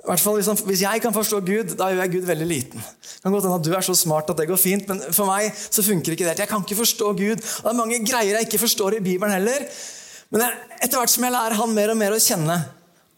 I 0.00 0.08
hvert 0.08 0.22
fall 0.22 0.38
hvis, 0.38 0.48
han, 0.48 0.56
hvis, 0.64 0.82
jeg 0.86 1.02
kan 1.04 1.12
forstå 1.12 1.38
Gud, 1.44 1.72
da 1.76 1.90
gjør 1.90 1.98
jeg 2.06 2.12
Gud 2.14 2.28
veldig 2.30 2.46
liten. 2.48 2.80
Det 3.04 3.20
kan 3.20 3.34
godt 3.34 3.44
hende 3.44 3.58
at 3.58 3.66
Du 3.66 3.74
er 3.76 3.84
så 3.84 3.96
smart 3.98 4.30
at 4.32 4.38
det 4.40 4.46
går 4.48 4.60
fint, 4.60 4.86
men 4.88 5.02
for 5.12 5.28
meg 5.28 5.50
så 5.52 5.84
funker 5.84 6.14
ikke 6.14 6.24
det. 6.24 6.38
Jeg 6.40 6.48
kan 6.48 6.64
ikke 6.64 6.78
forstå 6.78 7.10
Gud. 7.18 7.42
Og 7.42 7.66
Det 7.66 7.72
er 7.74 7.80
mange 7.82 7.98
greier 8.06 8.38
jeg 8.38 8.48
ikke 8.48 8.62
forstår 8.62 8.96
i 8.96 9.02
Bibelen 9.04 9.34
heller. 9.34 9.66
Men 10.32 10.46
etter 10.80 10.96
hvert 10.96 11.12
som 11.12 11.26
jeg 11.26 11.34
lærer 11.34 11.58
han 11.58 11.74
mer 11.76 11.92
og 11.92 12.00
mer 12.00 12.16
å 12.16 12.22
kjenne, 12.22 12.56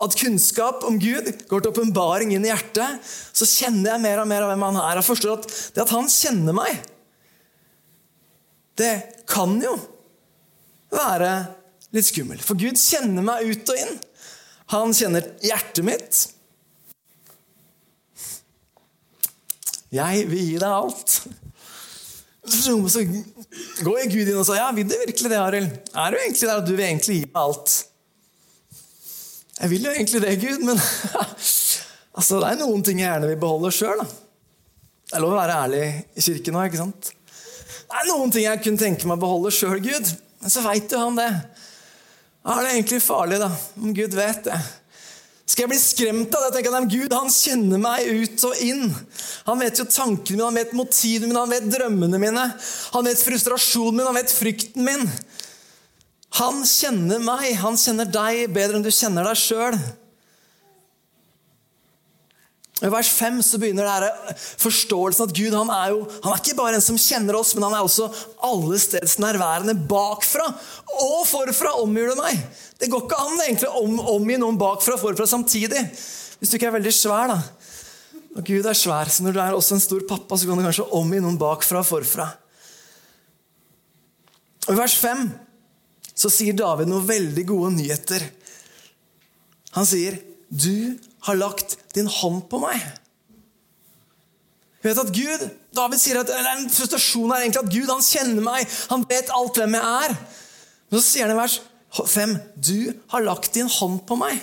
at 0.02 0.16
kunnskap 0.18 0.85
om 0.88 0.99
Gud 1.00 1.28
går 1.50 1.62
til 1.62 1.73
åpenbaring 1.73 2.32
inn 2.35 2.44
i 2.47 2.50
hjertet, 2.50 3.00
så 3.32 3.49
kjenner 3.49 3.94
jeg 3.94 4.04
mer 4.04 4.23
og 4.23 4.28
mer 4.30 4.44
av 4.44 4.52
hvem 4.52 4.66
han 4.68 4.80
er. 4.82 4.99
Jeg 4.99 5.09
forstår 5.09 5.38
at 5.38 5.49
det 5.76 5.85
at 5.85 5.94
han 5.94 6.11
kjenner 6.11 6.56
meg, 6.56 6.90
det 8.80 8.92
kan 9.28 9.52
jo 9.62 9.76
være 10.92 11.32
litt 11.92 12.09
skummelt. 12.09 12.44
For 12.44 12.59
Gud 12.59 12.80
kjenner 12.80 13.25
meg 13.25 13.49
ut 13.49 13.73
og 13.73 13.82
inn. 13.82 13.99
Han 14.73 14.94
kjenner 14.97 15.26
hjertet 15.44 15.85
mitt. 15.85 16.23
Jeg 19.92 20.26
vil 20.30 20.47
gi 20.49 20.59
deg 20.61 20.68
alt. 20.73 21.18
Så 22.42 22.75
går 23.85 24.09
Gud 24.11 24.26
inn 24.26 24.38
og 24.40 24.47
sier, 24.49 24.59
ja, 24.59 24.71
vil 24.75 24.88
du 24.88 24.97
virkelig 24.97 25.30
det, 25.30 25.38
Arild? 25.38 25.75
Er 25.92 26.14
du 26.14 26.18
egentlig 26.18 26.49
der 26.49 26.62
at 26.62 26.66
du 26.66 26.73
vil 26.73 26.87
egentlig 26.87 27.18
gi 27.21 27.26
meg 27.28 27.42
alt? 27.44 27.75
Jeg 29.61 29.71
vil 29.71 29.87
jo 29.87 29.92
egentlig 29.92 30.23
det, 30.25 30.37
Gud, 30.40 30.62
men 30.64 30.78
altså, 32.16 32.40
det 32.40 32.50
er 32.50 32.61
noen 32.62 32.85
ting 32.87 33.02
jeg 33.02 33.11
gjerne 33.11 33.28
vil 33.30 33.40
beholde 33.42 33.73
sjøl. 33.75 34.00
Det 34.02 35.18
er 35.18 35.25
lov 35.25 35.35
å 35.35 35.40
være 35.40 35.59
ærlig 35.66 35.82
i 36.16 36.25
kirken 36.25 36.56
òg, 36.56 36.71
ikke 36.71 36.80
sant? 36.80 37.11
Det 37.82 38.00
er 38.00 38.09
noen 38.09 38.30
ting 38.32 38.47
jeg 38.47 38.62
kunne 38.64 38.80
tenke 38.80 39.09
meg 39.09 39.18
å 39.18 39.25
beholde 39.26 39.52
sjøl, 39.52 39.76
Gud. 39.85 40.12
Men 40.40 40.54
så 40.54 40.62
veit 40.64 40.92
jo 40.92 41.02
han 41.02 41.18
det. 41.21 41.28
Er 42.42 42.62
det 42.64 42.71
egentlig 42.73 43.02
farlig, 43.04 43.42
da? 43.42 43.50
Om 43.78 43.92
Gud 43.94 44.16
vet 44.16 44.47
det? 44.49 44.56
Skal 45.52 45.66
jeg 45.66 45.73
bli 45.75 45.78
skremt 45.82 46.35
av 46.35 46.47
det? 46.47 46.54
Tenker 46.54 46.75
at 46.78 46.88
Gud 46.88 47.12
han 47.12 47.28
kjenner 47.30 47.80
meg 47.82 48.09
ut 48.09 48.44
og 48.49 48.61
inn. 48.64 48.87
Han 49.44 49.61
vet 49.61 49.82
jo 49.82 49.85
tankene 49.85 50.38
mine, 50.38 50.47
han 50.49 50.59
vet 50.62 50.75
motivene 50.78 51.28
mine, 51.28 51.42
han 51.42 51.52
vet 51.52 51.68
drømmene 51.75 52.21
mine. 52.23 52.44
Han 52.94 53.09
vet 53.11 53.25
frustrasjonen 53.26 53.99
min, 53.99 54.09
han 54.09 54.16
vet 54.16 54.32
frykten 54.32 54.87
min. 54.87 55.04
Han 56.38 56.62
kjenner 56.64 57.20
meg, 57.20 57.50
han 57.60 57.76
kjenner 57.76 58.08
deg 58.08 58.46
bedre 58.54 58.78
enn 58.78 58.86
du 58.86 58.92
kjenner 58.92 59.26
deg 59.28 59.36
sjøl. 59.36 59.76
I 62.82 62.90
vers 62.90 63.10
5 63.14 63.36
så 63.46 63.60
begynner 63.62 63.86
her 63.86 64.08
forståelsen 64.58 65.28
at 65.28 65.34
Gud 65.36 65.54
han 65.54 65.68
er 65.70 65.92
jo, 65.92 66.00
han 66.24 66.32
er 66.32 66.40
ikke 66.40 66.56
bare 66.58 66.78
en 66.80 66.82
som 66.82 66.98
kjenner 66.98 67.36
oss, 67.38 67.52
men 67.54 67.68
han 67.68 67.76
er 67.78 67.84
også 67.84 68.08
alle 68.42 68.80
steds 68.82 69.20
nærværende 69.22 69.76
bakfra 69.86 70.48
og 70.96 71.20
forfra 71.28 71.76
omgir 71.78 72.10
det 72.10 72.18
meg. 72.18 72.40
Det 72.80 72.90
går 72.90 73.04
ikke 73.04 73.20
an 73.22 73.44
egentlig 73.44 73.70
å 73.70 73.84
om, 73.84 74.00
omgi 74.16 74.40
noen 74.42 74.58
bakfra 74.58 74.96
og 74.96 75.04
forfra 75.04 75.28
samtidig. 75.30 75.84
Hvis 76.40 76.50
du 76.50 76.58
ikke 76.58 76.72
er 76.72 76.78
veldig 76.80 76.94
svær. 76.96 77.30
da. 77.30 77.38
Og 78.34 78.42
Gud 78.48 78.66
er 78.66 78.74
svær, 78.74 79.12
så 79.12 79.22
når 79.22 79.36
du 79.36 79.40
er 79.44 79.54
også 79.54 79.76
en 79.76 79.84
stor 79.84 80.02
pappa, 80.08 80.34
så 80.34 80.48
kan 80.48 80.58
du 80.58 80.66
kanskje 80.66 80.88
omgi 80.98 81.22
noen 81.22 81.38
bakfra 81.38 81.84
og 81.84 81.86
forfra. 81.86 82.32
I 84.72 84.74
vers 84.78 84.96
5 84.98 85.26
så 86.22 86.30
sier 86.30 86.54
David 86.56 86.90
noen 86.90 87.08
veldig 87.08 87.44
gode 87.48 87.72
nyheter. 87.76 88.24
Han 89.76 89.88
sier, 89.88 90.20
'Du 90.52 90.98
har 91.26 91.38
lagt 91.40 91.78
din 91.94 92.06
hånd 92.06 92.44
på 92.50 92.60
meg'. 92.62 92.82
Vet 94.82 94.98
at 94.98 95.12
Gud, 95.14 95.42
David 95.74 96.00
sier 96.02 96.20
at 96.20 96.30
en 96.34 96.70
frustrasjon 96.70 97.30
er 97.30 97.44
egentlig 97.44 97.62
at 97.62 97.74
Gud 97.74 97.90
han 97.90 98.02
kjenner 98.02 98.42
meg. 98.42 98.70
Han 98.90 99.04
vet 99.08 99.30
alt 99.30 99.58
hvem 99.60 99.76
jeg 99.78 100.06
er. 100.06 100.16
Men 100.90 100.98
så 100.98 101.04
sier 101.06 101.28
han 101.28 101.36
i 101.36 101.38
vers 101.38 101.60
5.: 101.94 102.34
Du 102.58 102.92
har 103.14 103.22
lagt 103.22 103.54
din 103.54 103.70
hånd 103.70 104.02
på 104.08 104.18
meg. 104.18 104.42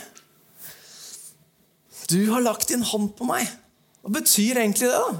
Du 2.09 2.31
har 2.31 2.41
lagt 2.41 2.71
din 2.71 2.81
hånd 2.81 3.11
på 3.17 3.27
meg. 3.27 3.45
Hva 4.01 4.15
betyr 4.15 4.63
egentlig 4.63 4.87
det? 4.87 4.95
da? 4.95 5.19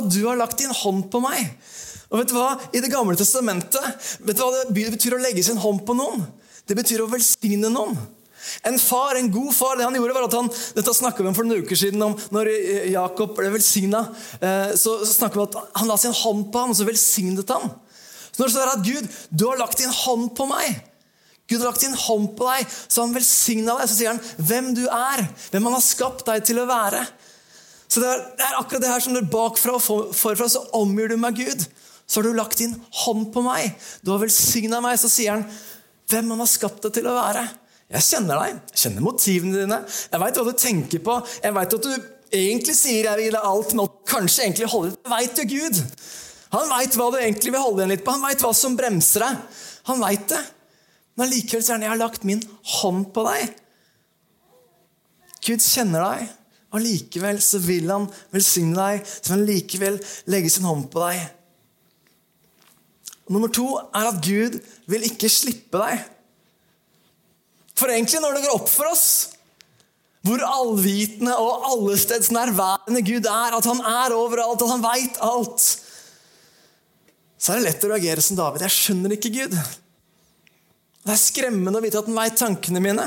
At 0.00 0.08
du 0.10 0.24
har 0.26 0.40
lagt 0.40 0.58
din 0.58 0.72
hånd 0.72 1.10
på 1.12 1.20
meg. 1.20 1.52
Og 2.10 2.20
vet 2.20 2.30
du 2.30 2.36
hva? 2.36 2.50
I 2.72 2.82
Det 2.82 2.92
gamle 2.92 3.16
testamentet 3.18 4.18
vet 4.22 4.36
du 4.36 4.42
hva 4.44 4.66
det 4.68 4.90
betyr 4.94 5.16
å 5.16 5.22
legge 5.22 5.44
sin 5.46 5.60
hånd 5.62 5.82
på 5.86 5.96
noen? 5.98 6.26
Det 6.66 6.76
betyr 6.78 7.02
å 7.02 7.10
velsigne 7.10 7.70
noen. 7.70 7.96
En 8.66 8.76
far, 8.78 9.16
en 9.18 9.30
god 9.32 9.50
far, 9.54 9.74
det 9.78 9.86
han 9.86 9.94
gjorde 9.96 10.14
var 10.14 10.26
at 10.28 10.36
han, 10.38 10.48
Dette 10.76 10.94
snakka 10.94 11.22
vi 11.24 11.30
om 11.30 11.34
for 11.34 11.48
noen 11.48 11.64
uker 11.66 11.78
siden, 11.78 12.02
om 12.02 12.14
når 12.34 12.50
Jakob 12.92 13.32
ble 13.34 13.50
velsigna. 13.54 14.04
Eh, 14.38 14.74
så 14.78 15.00
snakka 15.02 15.38
vi 15.38 15.42
om 15.42 15.48
at 15.48 15.80
han 15.80 15.90
la 15.90 15.96
sin 15.98 16.14
hånd 16.14 16.50
på 16.52 16.62
ham, 16.62 16.74
og 16.74 16.78
så 16.78 16.86
velsignet 16.86 17.50
han. 17.50 17.72
Så 18.30 18.38
når 18.38 18.46
det 18.46 18.54
står 18.54 18.72
at 18.74 18.84
Gud, 18.86 19.08
du 19.30 19.46
har 19.48 19.58
lagt 19.58 19.82
din 19.82 19.94
hånd 20.04 20.30
på 20.36 20.46
meg 20.50 20.76
Gud 21.46 21.60
har 21.62 21.70
lagt 21.70 21.84
sin 21.84 21.94
hånd 21.94 22.32
på 22.34 22.46
deg, 22.48 22.66
så 22.90 23.04
han 23.04 23.14
velsigna 23.14 23.76
deg. 23.78 23.86
Så 23.86 23.98
sier 24.00 24.10
han 24.10 24.46
hvem 24.48 24.72
du 24.74 24.82
er, 24.90 25.22
hvem 25.52 25.68
han 25.68 25.76
har 25.76 25.84
skapt 25.84 26.26
deg 26.26 26.42
til 26.46 26.58
å 26.58 26.66
være. 26.66 27.04
Så 27.86 28.02
Det 28.02 28.08
er, 28.10 28.22
det 28.34 28.46
er 28.48 28.56
akkurat 28.58 28.82
det 28.82 28.90
her 28.90 29.04
som 29.04 29.14
du 29.14 29.22
bakfra 29.30 29.76
og 29.78 30.10
forfra 30.10 30.48
så 30.50 30.64
omgir 30.74 31.12
du 31.12 31.14
meg, 31.22 31.38
Gud 31.38 31.62
så 32.06 32.20
har 32.20 32.28
du 32.28 32.36
lagt 32.38 32.58
din 32.62 32.74
hånd 33.04 33.30
på 33.34 33.42
meg. 33.42 33.72
Du 34.02 34.12
har 34.12 34.22
velsigna 34.22 34.80
meg. 34.84 34.98
Så 35.00 35.10
sier 35.10 35.34
han 35.34 35.46
hvem 36.10 36.34
han 36.34 36.42
har 36.42 36.50
skapt 36.50 36.84
deg 36.86 36.94
til 36.98 37.08
å 37.10 37.16
være. 37.16 37.42
Jeg 37.96 38.06
kjenner 38.06 38.42
deg. 38.42 38.60
Jeg 38.72 38.82
kjenner 38.84 39.06
motivene 39.06 39.62
dine. 39.62 39.80
Jeg 40.12 40.22
veit 40.22 40.38
hva 40.38 40.44
du 40.46 40.60
tenker 40.60 41.02
på. 41.06 41.18
Jeg 41.42 41.56
veit 41.56 41.76
at 41.78 41.88
du 41.88 41.92
egentlig 42.36 42.74
sier 42.74 43.04
'jeg 43.04 43.18
vil 43.18 43.32
deg 43.32 43.42
alt', 43.42 43.74
men 43.74 43.88
kanskje 44.06 44.42
egentlig 44.42 44.70
holder 44.70 44.90
Det 44.90 45.10
veit 45.10 45.38
jo 45.38 45.44
Gud. 45.44 45.76
Han 46.50 46.68
veit 46.70 46.96
hva 46.96 47.10
du 47.10 47.18
egentlig 47.18 47.52
vil 47.52 47.60
holde 47.60 47.82
igjen 47.82 47.94
litt 47.94 48.04
på. 48.04 48.12
Han 48.12 48.22
veit 48.22 48.42
hva 48.42 48.54
som 48.54 48.76
bremser 48.76 49.20
deg. 49.20 49.36
Han 49.84 50.00
veit 50.00 50.28
det. 50.28 50.44
Men 51.16 51.26
allikevel 51.26 51.62
sier 51.62 51.74
han 51.74 51.82
'jeg 51.82 51.90
har 51.90 51.98
lagt 51.98 52.24
min 52.24 52.42
hånd 52.62 53.12
på 53.12 53.22
deg'. 53.26 53.54
Gud 55.46 55.60
kjenner 55.62 56.00
deg. 56.02 56.28
Allikevel 56.72 57.40
så 57.42 57.58
vil 57.58 57.90
han 57.90 58.08
velsigne 58.32 58.74
deg. 58.74 59.06
Så 59.06 59.30
vil 59.30 59.38
han 59.38 59.46
likevel 59.46 60.00
legge 60.26 60.50
sin 60.50 60.64
hånd 60.64 60.90
på 60.90 61.00
deg. 61.08 61.30
Nummer 63.32 63.50
to 63.50 63.66
er 63.76 64.10
at 64.10 64.20
Gud 64.22 64.60
vil 64.86 65.06
ikke 65.08 65.30
slippe 65.32 65.80
deg. 65.82 66.04
For 67.76 67.90
egentlig, 67.92 68.20
når 68.22 68.36
det 68.36 68.44
går 68.46 68.58
opp 68.58 68.70
for 68.72 68.92
oss 68.92 69.08
hvor 70.26 70.42
allvitende 70.42 71.36
og 71.38 71.66
allesteds 71.70 72.32
nærværende 72.34 73.02
Gud 73.06 73.28
er, 73.30 73.54
at 73.54 73.66
han 73.68 73.78
er 73.78 74.14
overalt, 74.16 74.62
at 74.62 74.72
han 74.72 74.82
veit 74.82 75.20
alt, 75.22 75.66
så 77.38 77.52
er 77.52 77.60
det 77.60 77.66
lett 77.68 77.84
å 77.86 77.90
reagere 77.92 78.24
som 78.24 78.38
David. 78.38 78.64
Jeg 78.66 78.74
skjønner 78.74 79.14
ikke 79.14 79.30
Gud. 79.36 79.54
Det 81.06 81.14
er 81.14 81.20
skremmende 81.20 81.78
å 81.78 81.84
vite 81.84 82.00
at 82.00 82.08
han 82.10 82.18
veit 82.18 82.38
tankene 82.40 82.82
mine. 82.82 83.06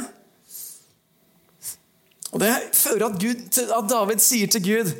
Og 2.29 2.39
Det 2.39 2.53
fører 2.77 3.07
at, 3.09 3.19
Gud, 3.19 3.59
at 3.65 3.89
David 3.89 4.23
sier 4.23 4.51
til 4.53 4.63
Gud 4.63 4.93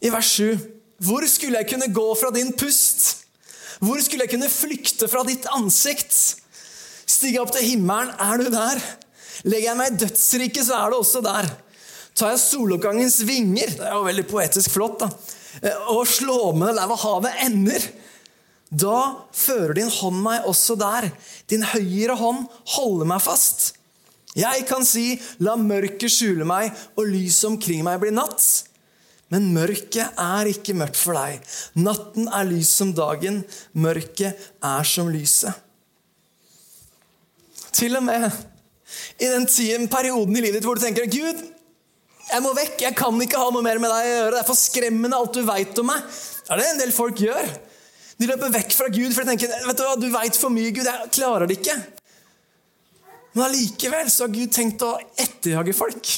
i 0.00 0.12
vers 0.14 0.30
7.: 0.38 0.56
Hvor 1.04 1.26
skulle 1.28 1.60
jeg 1.60 1.68
kunne 1.74 1.92
gå 1.92 2.06
fra 2.16 2.30
din 2.32 2.54
pust? 2.56 3.15
Hvor 3.82 4.00
skulle 4.00 4.24
jeg 4.24 4.32
kunne 4.32 4.52
flykte 4.52 5.08
fra 5.10 5.22
ditt 5.26 5.46
ansikt? 5.52 6.14
Stig 7.06 7.36
opp 7.40 7.52
til 7.54 7.66
himmelen, 7.74 8.12
er 8.18 8.40
du 8.40 8.50
der? 8.50 8.80
Legger 9.46 9.70
jeg 9.70 9.78
meg 9.78 9.92
i 9.92 10.00
dødsriket, 10.04 10.64
så 10.66 10.80
er 10.80 10.92
du 10.92 10.98
også 10.98 11.22
der. 11.24 11.48
Tar 12.16 12.32
jeg 12.32 12.40
soloppgangens 12.40 13.18
vinger 13.28 13.74
Det 13.76 13.84
er 13.84 13.92
jo 13.92 14.06
veldig 14.06 14.24
poetisk 14.30 14.72
flott. 14.72 14.98
da, 15.00 15.10
eh, 15.62 15.76
Og 15.92 16.06
slår 16.08 16.56
med 16.56 16.74
der 16.76 16.86
hvor 16.88 16.96
havet 16.96 17.34
ender. 17.44 17.82
Da 18.72 19.22
fører 19.32 19.74
din 19.74 19.90
hånd 19.90 20.22
meg 20.22 20.46
også 20.48 20.78
der. 20.78 21.12
Din 21.46 21.62
høyre 21.62 22.16
hånd 22.16 22.46
holder 22.76 23.06
meg 23.06 23.20
fast. 23.20 23.74
Jeg 24.36 24.66
kan 24.68 24.84
si, 24.84 25.20
la 25.38 25.54
mørket 25.56 26.10
skjule 26.12 26.44
meg, 26.44 26.72
og 26.96 27.06
lyset 27.08 27.48
omkring 27.48 27.84
meg 27.84 28.00
blir 28.00 28.12
natt. 28.12 28.64
Men 29.34 29.48
mørket 29.54 30.18
er 30.22 30.50
ikke 30.52 30.76
mørkt 30.78 30.98
for 31.00 31.18
deg. 31.18 31.42
Natten 31.78 32.28
er 32.30 32.46
lys 32.46 32.70
som 32.78 32.92
dagen. 32.94 33.40
Mørket 33.74 34.38
er 34.62 34.86
som 34.86 35.10
lyset. 35.10 35.64
Til 37.76 37.98
og 37.98 38.06
med 38.06 38.30
i 39.20 39.28
den 39.28 39.44
tiden, 39.50 39.88
perioden 39.90 40.36
i 40.38 40.40
livet 40.44 40.60
ditt 40.60 40.66
hvor 40.66 40.78
du 40.78 40.84
tenker 40.84 41.08
Gud, 41.10 41.42
jeg 42.26 42.42
må 42.42 42.52
vekk, 42.56 42.80
jeg 42.82 42.94
kan 42.98 43.18
ikke 43.22 43.38
ha 43.38 43.50
noe 43.54 43.62
mer 43.62 43.78
med 43.82 43.92
deg 43.92 44.06
å 44.06 44.14
gjøre. 44.14 44.30
Det 44.34 44.38
er 44.40 44.48
for 44.48 44.58
skremmende 44.58 45.18
alt 45.18 45.36
du 45.36 45.44
veit 45.46 45.78
om 45.78 45.86
meg. 45.92 46.06
Det 46.46 46.54
er 46.54 46.62
det 46.62 46.70
en 46.72 46.80
del 46.80 46.94
folk 46.94 47.20
gjør. 47.22 47.50
De 48.16 48.30
løper 48.30 48.54
vekk 48.54 48.72
fra 48.74 48.88
Gud 48.90 49.12
for 49.12 49.22
de 49.22 49.34
tenker 49.34 49.52
vet 49.52 49.78
du 49.78 49.84
hva, 49.84 49.94
du 50.00 50.08
veit 50.10 50.38
for 50.38 50.54
mye, 50.54 50.72
Gud. 50.74 50.88
Jeg 50.88 51.12
klarer 51.14 51.46
det 51.46 51.58
ikke. 51.60 51.76
Men 53.36 53.44
allikevel 53.46 54.10
så 54.10 54.26
har 54.26 54.34
Gud 54.34 54.54
tenkt 54.56 54.82
å 54.82 54.94
etterjage 55.22 55.76
folk. 55.76 56.14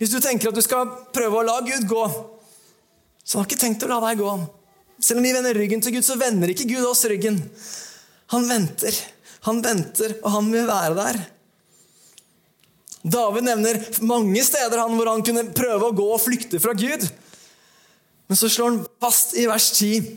Hvis 0.00 0.14
du 0.14 0.20
tenker 0.24 0.48
at 0.48 0.56
du 0.56 0.64
skal 0.64 0.88
prøve 1.12 1.42
å 1.42 1.44
la 1.44 1.58
Gud 1.60 1.84
gå, 1.88 2.04
så 3.20 3.36
han 3.36 3.44
har 3.44 3.50
ikke 3.50 3.60
tenkt 3.60 3.84
å 3.84 3.90
la 3.90 3.98
deg 4.06 4.22
gå. 4.22 4.30
Selv 5.00 5.20
om 5.20 5.26
vi 5.28 5.34
vender 5.36 5.56
ryggen 5.56 5.82
til 5.84 5.92
Gud, 5.98 6.06
så 6.06 6.16
vender 6.20 6.52
ikke 6.52 6.68
Gud 6.70 6.86
oss 6.88 7.04
ryggen. 7.08 7.36
Han 8.32 8.48
venter. 8.48 8.96
Han 9.44 9.60
venter, 9.64 10.16
og 10.22 10.32
han 10.34 10.48
vil 10.52 10.66
være 10.68 10.96
der. 10.96 11.20
David 13.00 13.46
nevner 13.46 13.78
mange 14.04 14.42
steder 14.44 14.82
han, 14.82 14.96
hvor 14.96 15.08
han 15.08 15.24
kunne 15.24 15.46
prøve 15.56 15.88
å 15.88 15.96
gå 15.96 16.08
og 16.16 16.20
flykte 16.20 16.60
fra 16.60 16.74
Gud. 16.76 17.06
Men 18.28 18.40
så 18.40 18.48
slår 18.52 18.72
han 18.72 18.82
fast 19.02 19.36
i 19.40 19.46
vers 19.50 19.70
10. 19.76 20.10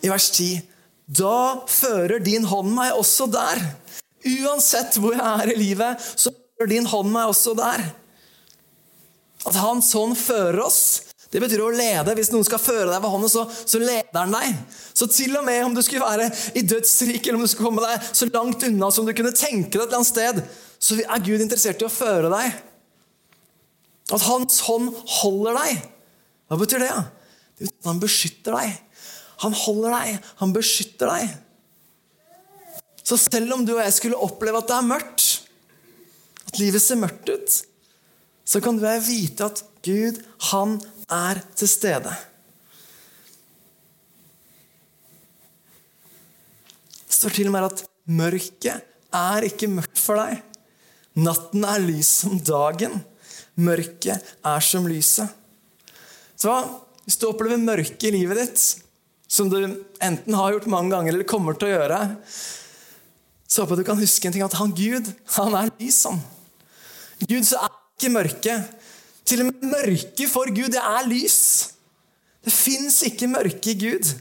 I 0.00 0.10
vers 0.10 0.28
10. 0.34 0.60
Da 1.10 1.38
fører 1.68 2.22
din 2.22 2.46
hånd 2.48 2.70
meg 2.74 2.94
også 2.98 3.26
der. 3.30 3.58
Uansett 4.26 4.98
hvor 5.00 5.16
jeg 5.16 5.24
er 5.24 5.50
i 5.50 5.58
livet, 5.58 6.10
så 6.14 6.32
din 6.68 6.88
hånd 6.88 7.08
meg 7.12 7.30
også 7.30 7.54
der. 7.56 7.86
At 9.48 9.56
Hans 9.56 9.92
hånd 9.96 10.18
fører 10.20 10.60
oss. 10.66 10.82
Det 11.30 11.38
betyr 11.38 11.62
å 11.62 11.70
lede. 11.72 12.14
Hvis 12.18 12.32
noen 12.32 12.44
skal 12.46 12.60
føre 12.60 12.88
deg 12.90 12.98
ved 13.00 13.12
hånden, 13.12 13.30
så, 13.30 13.44
så 13.48 13.78
leder 13.80 14.18
han 14.18 14.34
deg. 14.34 14.56
Så 14.92 15.06
til 15.08 15.36
og 15.38 15.46
med 15.46 15.62
om 15.64 15.76
du 15.76 15.82
skulle 15.86 16.02
være 16.02 16.26
i 16.58 16.64
dødsriket, 16.66 17.30
eller 17.30 17.38
om 17.38 17.46
du 17.46 17.52
skulle 17.52 17.70
komme 17.70 17.84
deg 17.86 18.10
så 18.10 18.26
langt 18.34 18.66
unna 18.66 18.90
som 18.92 19.06
du 19.06 19.14
kunne 19.14 19.32
tenke 19.36 19.76
deg 19.76 19.84
et 19.84 19.86
eller 19.86 20.00
annet 20.00 20.10
sted, 20.10 20.42
så 20.80 20.98
er 20.98 21.22
Gud 21.24 21.44
interessert 21.44 21.80
i 21.80 21.86
å 21.86 21.92
føre 21.92 22.32
deg. 22.32 22.58
At 24.10 24.26
hans 24.26 24.58
hånd 24.66 24.90
holder 25.20 25.60
deg. 25.60 25.84
Hva 26.50 26.58
betyr 26.58 26.82
det? 26.82 26.94
Det 27.54 27.68
betyr 27.68 27.78
at 27.78 27.92
han 27.92 28.02
beskytter 28.02 28.58
deg. 28.58 29.06
Han 29.44 29.54
holder 29.56 29.94
deg, 29.94 30.32
han 30.42 30.52
beskytter 30.56 31.14
deg. 31.14 31.38
Så 33.06 33.16
selv 33.22 33.54
om 33.54 33.62
du 33.64 33.76
og 33.76 33.84
jeg 33.84 33.94
skulle 33.96 34.18
oppleve 34.22 34.60
at 34.60 34.68
det 34.68 34.76
er 34.76 34.90
mørkt, 34.90 35.29
at 36.50 36.58
livet 36.58 36.82
ser 36.82 36.98
mørkt 36.98 37.30
ut, 37.30 37.56
så 38.44 38.58
kan 38.62 38.78
du 38.78 38.86
vite 39.06 39.46
at 39.46 39.62
Gud, 39.86 40.18
han 40.50 40.80
er 41.10 41.40
til 41.56 41.70
stede. 41.70 42.10
Det 47.06 47.14
står 47.14 47.36
til 47.36 47.50
og 47.50 47.54
med 47.54 47.68
at 47.68 47.84
mørket 48.10 48.86
er 49.14 49.46
ikke 49.46 49.70
mørkt 49.70 50.00
for 50.02 50.18
deg. 50.18 50.42
Natten 51.20 51.66
er 51.66 51.82
lys 51.82 52.10
som 52.22 52.38
dagen. 52.42 53.00
Mørket 53.60 54.26
er 54.46 54.64
som 54.64 54.86
lyset. 54.90 55.30
Så 56.38 56.54
Hvis 57.04 57.16
du 57.18 57.24
opplever 57.26 57.58
mørke 57.58 58.06
i 58.06 58.12
livet 58.12 58.38
ditt, 58.38 58.60
som 59.26 59.48
du 59.50 59.56
enten 59.58 60.34
har 60.36 60.52
gjort 60.52 60.68
mange 60.70 60.92
ganger 60.92 61.16
eller 61.16 61.26
kommer 61.26 61.56
til 61.58 61.66
å 61.66 61.72
gjøre, 61.72 61.98
så 63.50 63.64
håper 63.64 63.80
jeg 63.80 63.82
du 63.82 63.88
kan 63.88 63.98
huske 63.98 64.28
en 64.28 64.36
ting, 64.36 64.44
at 64.46 64.54
han 64.60 64.74
Gud, 64.76 65.08
han 65.34 65.56
er 65.58 65.72
lys. 65.80 66.04
Han. 66.06 66.20
Gud 67.28 67.44
så 67.46 67.60
er 67.60 67.74
ikke 67.74 68.12
mørke. 68.14 68.56
Til 69.28 69.44
og 69.44 69.50
med 69.50 69.68
mørke 69.74 70.28
for 70.30 70.50
Gud, 70.54 70.72
det 70.72 70.80
er 70.80 71.08
lys. 71.08 71.40
Det 72.44 72.52
fins 72.52 73.02
ikke 73.06 73.28
mørke 73.30 73.74
i 73.74 73.78
Gud. 73.78 74.14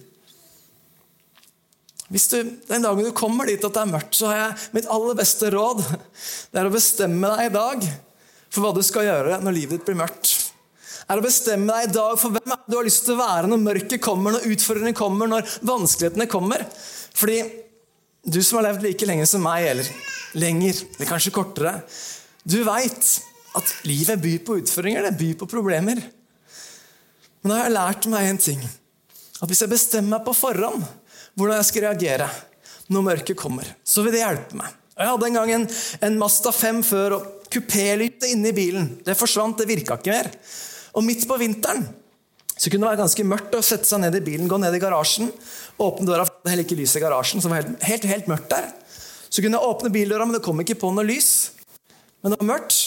Hvis 2.09 2.27
du, 2.31 2.37
Den 2.67 2.83
dagen 2.83 3.05
du 3.05 3.13
kommer 3.15 3.45
dit 3.47 3.63
at 3.63 3.73
det 3.73 3.81
er 3.81 3.91
mørkt, 3.91 4.17
så 4.17 4.31
har 4.31 4.39
jeg 4.41 4.69
mitt 4.79 4.89
aller 4.89 5.17
beste 5.17 5.51
råd. 5.53 5.83
Det 6.51 6.59
er 6.59 6.67
å 6.67 6.73
bestemme 6.73 7.33
deg 7.35 7.51
i 7.51 7.55
dag 7.55 7.89
for 8.49 8.65
hva 8.65 8.73
du 8.73 8.81
skal 8.85 9.05
gjøre 9.05 9.39
når 9.45 9.55
livet 9.55 9.77
ditt 9.77 9.87
blir 9.87 9.99
mørkt. 9.99 10.33
Er 11.09 11.21
å 11.21 11.25
bestemme 11.25 11.69
deg 11.69 11.89
i 11.89 11.93
dag 11.93 12.17
for 12.21 12.33
hvem 12.33 12.55
du 12.65 12.75
har 12.77 12.85
lyst 12.85 13.05
til 13.05 13.15
å 13.15 13.21
være 13.21 13.49
når 13.49 13.61
mørket 13.61 14.01
kommer, 14.03 14.35
når 14.35 14.49
utfordringene 14.55 14.97
kommer, 14.97 15.29
når 15.29 15.57
vanskelighetene 15.65 16.29
kommer. 16.29 16.65
Fordi 17.17 17.39
du 18.25 18.41
som 18.43 18.59
har 18.59 18.69
levd 18.69 18.85
like 18.85 19.09
lenge 19.09 19.25
som 19.29 19.45
meg, 19.45 19.69
eller 19.71 19.89
lenger, 20.37 20.81
eller 20.97 21.09
kanskje 21.09 21.33
kortere, 21.33 21.79
du 22.47 22.61
veit 22.67 23.09
at 23.57 23.73
livet 23.87 24.21
byr 24.21 24.41
på 24.45 24.59
utfordringer, 24.61 25.07
det 25.07 25.19
byr 25.19 25.37
på 25.41 25.49
problemer. 25.49 26.01
Men 27.41 27.51
da 27.51 27.57
har 27.57 27.67
jeg 27.67 27.75
lært 27.77 28.09
meg 28.11 28.27
en 28.29 28.41
ting. 28.41 28.61
At 29.39 29.47
hvis 29.49 29.63
jeg 29.63 29.71
bestemmer 29.71 30.17
meg 30.17 30.25
på 30.27 30.35
forhånd 30.35 30.83
hvordan 31.39 31.59
jeg 31.59 31.69
skal 31.69 31.85
reagere 31.87 32.27
når 32.91 33.05
mørket 33.05 33.39
kommer, 33.39 33.67
så 33.85 34.03
vil 34.03 34.15
det 34.15 34.23
hjelpe 34.23 34.59
meg. 34.59 34.75
Jeg 34.99 35.07
hadde 35.07 35.27
en 35.29 35.37
gang 35.37 35.51
en, 35.55 35.67
en 36.03 36.17
Masta 36.19 36.51
5 36.51 36.81
før, 36.83 37.15
og 37.15 37.47
kupélyset 37.49 38.27
inne 38.33 38.51
i 38.51 38.55
bilen 38.55 38.89
det 39.05 39.15
forsvant. 39.17 39.61
Det 39.61 39.69
virka 39.69 39.95
ikke 39.95 40.11
mer. 40.11 40.27
Og 40.99 41.05
midt 41.05 41.23
på 41.29 41.37
vinteren 41.39 41.85
så 42.59 42.67
kunne 42.67 42.83
det 42.83 42.89
være 42.89 42.99
ganske 43.05 43.23
mørkt 43.23 43.55
å 43.55 43.63
sette 43.63 43.87
seg 43.87 44.01
ned 44.03 44.17
i 44.19 44.23
bilen, 44.25 44.49
gå 44.51 44.57
ned 44.59 44.75
i 44.75 44.81
garasjen, 44.83 45.29
åpne 45.79 46.09
døra, 46.09 46.25
for 46.27 46.43
det 46.43 46.51
heller 46.51 46.65
ikke 46.67 46.75
lys 46.75 46.97
i 46.99 47.01
garasjen, 47.05 47.39
så 47.39 47.47
det 47.47 47.53
var 47.53 47.61
helt, 47.63 47.85
helt, 47.87 48.07
helt, 48.11 48.27
mørkt 48.27 48.49
der. 48.51 48.67
Så 49.31 49.39
kunne 49.39 49.55
jeg 49.55 49.71
åpne 49.71 49.91
bildøra, 49.93 50.27
men 50.27 50.35
det 50.35 50.43
kom 50.43 50.59
ikke 50.59 50.75
på 50.81 50.89
noe 50.91 51.07
lys. 51.07 51.38
Men 52.21 52.33
det 52.33 52.39
var 52.41 52.49
mørkt. 52.49 52.79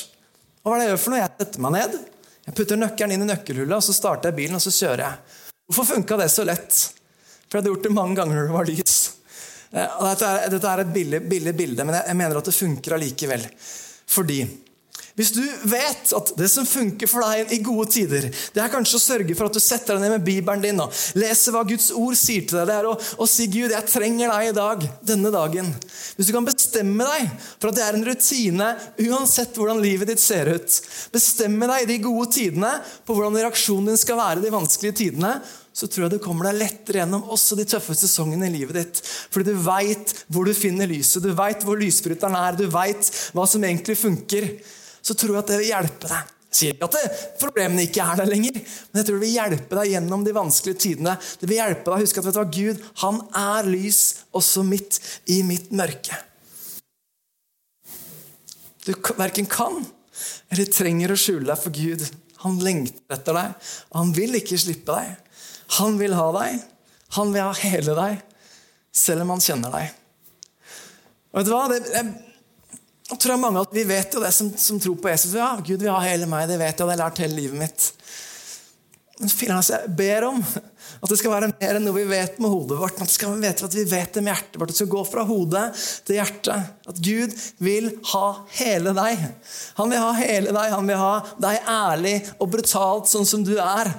Og 0.63 0.71
hva 0.71 0.77
er 0.77 0.83
det 0.83 0.87
jeg 0.87 0.95
gjør 0.95 1.03
for 1.05 1.15
noe? 1.15 1.23
Jeg 1.23 1.33
setter 1.41 1.63
meg 1.65 1.75
ned, 1.77 1.95
jeg 2.43 2.57
putter 2.59 2.79
nøkkelen 2.79 3.15
inn 3.17 3.25
i 3.25 3.31
nøkkelhullet, 3.31 3.77
og 3.79 3.87
så 3.87 3.95
starter 3.97 4.31
jeg 4.31 4.39
bilen, 4.41 4.59
og 4.59 4.63
så 4.65 4.73
kjører 4.75 5.05
jeg. 5.05 5.39
Hvorfor 5.71 5.89
funka 5.95 6.19
det 6.21 6.29
så 6.35 6.45
lett? 6.47 6.79
For 7.47 7.59
jeg 7.59 7.63
hadde 7.63 7.73
gjort 7.73 7.87
det 7.87 7.95
mange 7.95 8.19
ganger 8.19 8.39
når 8.39 8.49
det 8.49 8.57
var 8.57 8.71
lys. 8.71 8.97
Eh, 9.73 10.03
dette 10.53 10.73
er, 10.73 10.83
et 10.83 10.93
billig, 10.95 11.23
billig, 11.31 11.55
bilde, 11.57 11.87
men 11.89 11.97
jeg 11.99 12.19
mener 12.19 12.39
at 12.41 12.51
det 12.51 12.57
funker 12.57 12.97
allikevel. 12.97 13.47
Fordi 14.13 14.41
hvis 15.19 15.33
du 15.37 15.43
vet 15.69 16.13
at 16.17 16.31
det 16.39 16.49
som 16.49 16.67
funker 16.69 17.11
for 17.11 17.25
deg 17.27 17.53
i 17.53 17.61
gode 17.65 17.91
tider, 17.93 18.29
det 18.33 18.63
er 18.63 18.73
kanskje 18.73 18.97
å 18.97 19.03
sørge 19.03 19.37
for 19.37 19.51
at 19.51 19.57
du 19.57 19.61
setter 19.61 19.99
deg 19.99 20.07
ned 20.07 20.15
med 20.15 20.25
Bibelen 20.25 20.65
din 20.65 20.81
og 20.81 20.95
leser 21.21 21.53
hva 21.53 21.65
Guds 21.69 21.91
ord 21.93 22.17
sier 22.17 22.47
til 22.49 22.61
deg. 22.63 22.71
Det 22.71 22.79
er 22.79 22.89
å, 22.89 22.95
å 22.97 23.29
si 23.29 23.49
'Gud, 23.53 23.75
jeg 23.75 23.91
trenger 23.93 24.33
deg 24.33 24.49
i 24.49 24.57
dag, 24.57 24.87
denne 25.13 25.33
dagen'. 25.35 25.73
Hvis 26.17 26.31
du 26.31 26.35
kan 26.37 26.49
bestemme 26.49 27.09
deg 27.09 27.29
for 27.59 27.69
at 27.69 27.79
det 27.79 27.85
er 27.85 27.99
en 27.99 28.09
rutine 28.09 28.71
uansett 29.05 29.57
hvordan 29.59 29.85
livet 29.85 30.15
ditt 30.15 30.23
ser 30.23 30.49
ut, 30.55 30.81
bestemme 31.13 31.69
deg 31.75 31.85
i 31.85 31.91
de 31.93 32.03
gode 32.09 32.31
tidene 32.33 32.73
på 33.05 33.17
hvordan 33.17 33.37
reaksjonen 33.43 33.93
din 33.93 34.01
skal 34.01 34.21
være 34.21 34.41
i 34.41 34.47
de 34.47 34.57
vanskelige 34.57 35.01
tidene, 35.05 35.37
så 35.73 35.89
tror 35.89 36.07
jeg 36.07 36.17
du 36.17 36.25
kommer 36.25 36.51
deg 36.51 36.61
lettere 36.61 37.01
gjennom 37.01 37.31
også 37.33 37.57
de 37.57 37.65
tøffe 37.69 37.97
sesongene 37.97 38.49
i 38.49 38.55
livet 38.59 38.77
ditt. 38.77 39.01
Fordi 39.33 39.53
du 39.53 39.65
veit 39.65 40.13
hvor 40.29 40.49
du 40.49 40.53
finner 40.57 40.89
lyset, 40.89 41.25
du 41.25 41.33
veit 41.37 41.65
hvor 41.65 41.81
lysbryteren 41.81 42.37
er, 42.37 42.57
du 42.57 42.69
veit 42.73 43.09
hva 43.33 43.47
som 43.49 43.65
egentlig 43.65 43.97
funker. 44.01 44.49
Så 45.03 45.17
tror 45.19 45.37
jeg 45.37 45.43
at 45.43 45.53
det 45.53 45.61
vil 45.61 45.73
hjelpe 45.73 46.11
deg. 46.11 46.33
Jeg 46.53 46.59
sier 46.59 46.75
ikke 46.77 46.89
at 46.91 47.23
problemene 47.41 47.87
ikke 47.87 48.05
er 48.05 48.19
der 48.21 48.29
lenger, 48.29 48.59
men 48.61 49.01
jeg 49.01 49.07
tror 49.09 49.17
det 49.17 49.25
vil 49.25 49.39
hjelpe 49.39 49.79
deg 49.79 49.95
gjennom 49.95 50.27
de 50.27 50.35
vanskelige 50.37 50.83
tidene. 50.85 51.15
Det 51.41 51.49
vil 51.49 51.59
hjelpe 51.63 51.87
deg 51.87 51.95
å 51.95 52.03
huske 52.03 52.21
at 52.21 52.29
vet 52.29 52.37
du 52.37 52.41
hva, 52.43 52.51
Gud 52.53 52.83
han 53.01 53.21
er 53.41 53.71
lys 53.73 54.03
også 54.37 54.65
midt 54.69 54.99
i 55.33 55.41
mitt 55.49 55.73
mørke. 55.73 56.19
Du 58.85 58.93
verken 59.17 59.49
kan 59.49 59.81
eller 60.53 60.69
trenger 60.69 61.15
å 61.15 61.17
skjule 61.17 61.49
deg 61.49 61.61
for 61.63 61.73
Gud. 61.73 62.05
Han 62.43 62.59
lengter 62.61 63.17
etter 63.17 63.39
deg, 63.39 63.71
og 63.89 63.99
han 64.01 64.13
vil 64.17 64.37
ikke 64.37 64.59
slippe 64.61 64.93
deg. 64.93 65.41
Han 65.79 65.97
vil 66.01 66.17
ha 66.19 66.27
deg. 66.37 66.61
Han 67.17 67.33
vil 67.33 67.45
ha 67.47 67.55
hele 67.63 67.95
deg, 67.97 68.21
selv 68.93 69.25
om 69.25 69.33
han 69.35 69.45
kjenner 69.45 69.73
deg. 69.73 69.97
Og 71.33 71.41
vet 71.41 71.49
du 71.49 71.53
hva? 71.55 71.65
Det, 71.73 71.81
jeg, 71.93 72.32
jeg 73.13 73.21
tror 73.27 73.41
mange 73.41 73.63
at 73.63 73.75
Vi 73.75 73.85
vet 73.89 74.15
jo 74.15 74.23
det 74.23 74.33
som, 74.35 74.51
som 74.57 74.81
tror 74.81 74.99
på 75.01 75.11
Jesus. 75.13 75.35
Ja, 75.37 75.55
Gud 75.61 75.83
vil 75.83 75.93
ha 75.93 76.01
hele 76.05 76.29
meg. 76.31 76.49
Det 76.51 76.59
vet 76.61 76.73
jeg, 76.73 76.79
det 76.81 76.89
har 76.89 76.95
jeg 76.97 77.05
lært 77.05 77.25
hele 77.25 77.39
livet 77.39 77.61
mitt. 77.61 77.89
Men 79.23 79.53
altså, 79.55 79.77
jeg 79.77 79.93
ber 79.95 80.25
om 80.27 80.41
at 80.43 81.11
det 81.11 81.19
skal 81.21 81.33
være 81.35 81.51
mer 81.53 81.77
enn 81.79 81.85
noe 81.87 81.95
vi 81.95 82.05
vet 82.09 82.39
med 82.43 82.51
hodet 82.51 82.79
vårt. 82.81 82.97
Men 82.99 83.07
At, 83.07 83.15
skal 83.15 83.37
vite 83.39 83.69
at 83.69 83.77
vi 83.77 83.85
vet 83.91 84.17
det 84.17 84.23
med 84.25 84.33
hjertet 84.33 84.59
vårt. 84.59 84.73
Det 84.73 84.79
skal 84.81 84.91
gå 84.95 85.03
fra 85.07 85.25
hodet 85.29 85.65
til 86.09 86.19
hjertet. 86.19 86.73
At 86.91 87.01
Gud 87.05 87.37
vil 87.63 87.91
ha 88.15 88.27
hele 88.59 88.95
deg. 88.97 89.27
Han 89.79 89.93
vil 89.93 90.03
ha 90.03 90.13
hele 90.19 90.55
deg. 90.57 90.75
Han 90.75 90.91
vil 90.91 91.03
ha 91.03 91.13
deg 91.45 91.71
ærlig 91.75 92.17
og 92.39 92.51
brutalt 92.55 93.13
sånn 93.13 93.29
som 93.29 93.45
du 93.47 93.55
er 93.59 93.93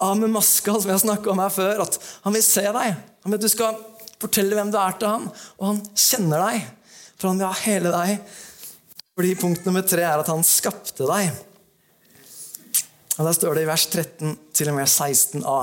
av 0.00 0.16
med 0.16 0.32
maska, 0.32 0.74
som 0.80 0.92
jeg 0.92 1.04
snakka 1.04 1.32
om 1.32 1.40
her 1.44 1.54
før. 1.54 1.84
At 1.86 2.00
han 2.26 2.36
vil 2.36 2.44
se 2.44 2.66
deg. 2.66 3.00
Han 3.24 3.32
vil 3.32 3.40
at 3.40 3.46
du 3.46 3.52
skal 3.52 3.80
fortelle 4.20 4.56
hvem 4.56 4.72
du 4.72 4.76
er 4.80 4.96
til 5.00 5.08
han, 5.08 5.26
og 5.56 5.64
han 5.70 5.80
kjenner 5.96 6.44
deg. 6.48 6.68
For 7.20 7.28
han 7.28 7.40
vil 7.40 7.50
ha 7.50 7.64
hele 7.66 7.92
deg. 7.92 8.34
Fordi 9.18 9.36
punkt 9.36 9.66
nummer 9.68 9.84
tre 9.84 10.06
er 10.08 10.22
at 10.22 10.30
han 10.32 10.44
skapte 10.46 11.04
deg. 11.04 11.30
Og 13.18 13.26
Der 13.26 13.36
står 13.36 13.58
det 13.58 13.66
i 13.66 13.68
vers 13.68 13.86
13 13.86 14.36
til 14.56 14.70
og 14.72 14.78
med 14.78 14.88
16a. 14.88 15.58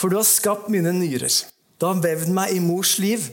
For 0.00 0.08
du 0.08 0.16
har 0.16 0.24
skapt 0.24 0.70
mine 0.72 0.94
nyrer. 0.96 1.34
Du 1.76 1.84
har 1.90 2.00
vevd 2.00 2.32
meg 2.32 2.54
i 2.56 2.62
mors 2.64 2.94
liv. 3.02 3.26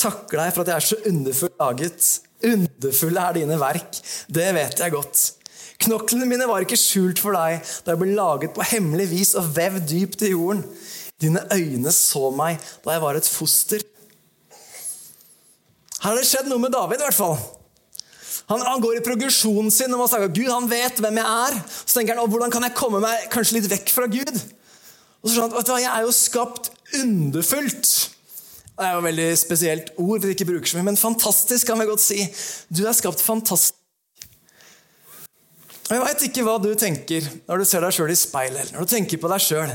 Takker 0.00 0.40
deg 0.40 0.54
for 0.54 0.64
at 0.64 0.72
jeg 0.72 0.76
er 0.76 0.86
så 0.86 0.98
underfullt 1.10 1.58
laget. 1.60 2.06
Underfulle 2.48 3.26
er 3.28 3.36
dine 3.36 3.58
verk. 3.60 4.00
Det 4.32 4.48
vet 4.56 4.80
jeg 4.80 4.94
godt. 4.94 5.24
Knoklene 5.84 6.28
mine 6.28 6.48
var 6.48 6.64
ikke 6.64 6.78
skjult 6.80 7.20
for 7.20 7.36
deg 7.36 7.60
da 7.84 7.92
jeg 7.92 8.00
ble 8.00 8.16
laget 8.16 8.54
på 8.56 8.64
hemmelig 8.64 9.10
vis 9.10 9.34
og 9.36 9.50
vevd 9.56 9.84
dypt 9.90 10.24
i 10.24 10.32
jorden. 10.32 10.64
Dine 11.20 11.44
øyne 11.52 11.92
så 11.92 12.30
meg 12.32 12.60
da 12.84 12.96
jeg 12.96 13.04
var 13.04 13.20
et 13.20 13.28
foster. 13.28 13.84
Her 16.02 16.12
har 16.12 16.18
det 16.20 16.28
skjedd 16.28 16.50
noe 16.50 16.60
med 16.62 16.74
David. 16.74 17.00
i 17.00 17.08
hvert 17.08 17.16
fall. 17.16 17.38
Han, 18.46 18.62
han 18.62 18.82
går 18.82 19.00
i 19.00 19.04
progresjonen 19.04 19.72
sin 19.74 19.92
og 19.94 20.04
man 20.04 20.10
snakker 20.10 20.34
Gud 20.34 20.50
han 20.52 20.68
vet 20.70 21.00
hvem 21.02 21.18
jeg 21.18 21.46
er. 21.46 21.56
Så 21.82 21.96
tenker 21.96 22.18
han 22.18 22.30
hvordan 22.30 22.52
kan 22.54 22.66
jeg 22.66 22.76
komme 22.78 23.00
meg 23.02 23.30
kanskje 23.32 23.58
litt 23.58 23.70
vekk 23.72 23.94
fra 23.94 24.06
Gud. 24.10 24.34
Og 24.36 25.30
så 25.30 25.32
skjønner 25.34 25.56
han, 25.56 25.64
hva, 25.66 25.80
Jeg 25.82 25.92
er 25.92 26.04
jo 26.06 26.12
skapt 26.14 26.70
underfullt. 27.00 27.94
Det 28.76 28.84
er 28.84 28.92
jo 28.92 29.00
et 29.00 29.08
veldig 29.08 29.26
spesielt 29.40 29.90
ord, 29.96 30.20
vi 30.20 30.36
ikke 30.36 30.46
bruker 30.50 30.68
så 30.68 30.76
mye, 30.76 30.90
men 30.90 31.00
fantastisk 31.00 31.70
kan 31.70 31.80
vi 31.80 31.88
godt 31.88 32.04
si. 32.04 32.20
Du 32.68 32.84
er 32.84 32.94
skapt 32.94 33.24
fantastisk. 33.24 33.80
Og 35.86 35.94
Jeg 35.94 36.02
veit 36.02 36.24
ikke 36.26 36.44
hva 36.44 36.56
du 36.60 36.72
tenker 36.78 37.26
når 37.46 37.62
du 37.62 37.68
ser 37.68 37.84
deg 37.86 37.94
sjøl 37.94 38.12
i 38.12 38.18
speilet, 38.18 38.58
eller 38.66 38.76
når 38.76 38.86
du 38.86 38.92
tenker 38.92 39.20
på 39.22 39.30
deg 39.32 39.42
sjøl. 39.42 39.72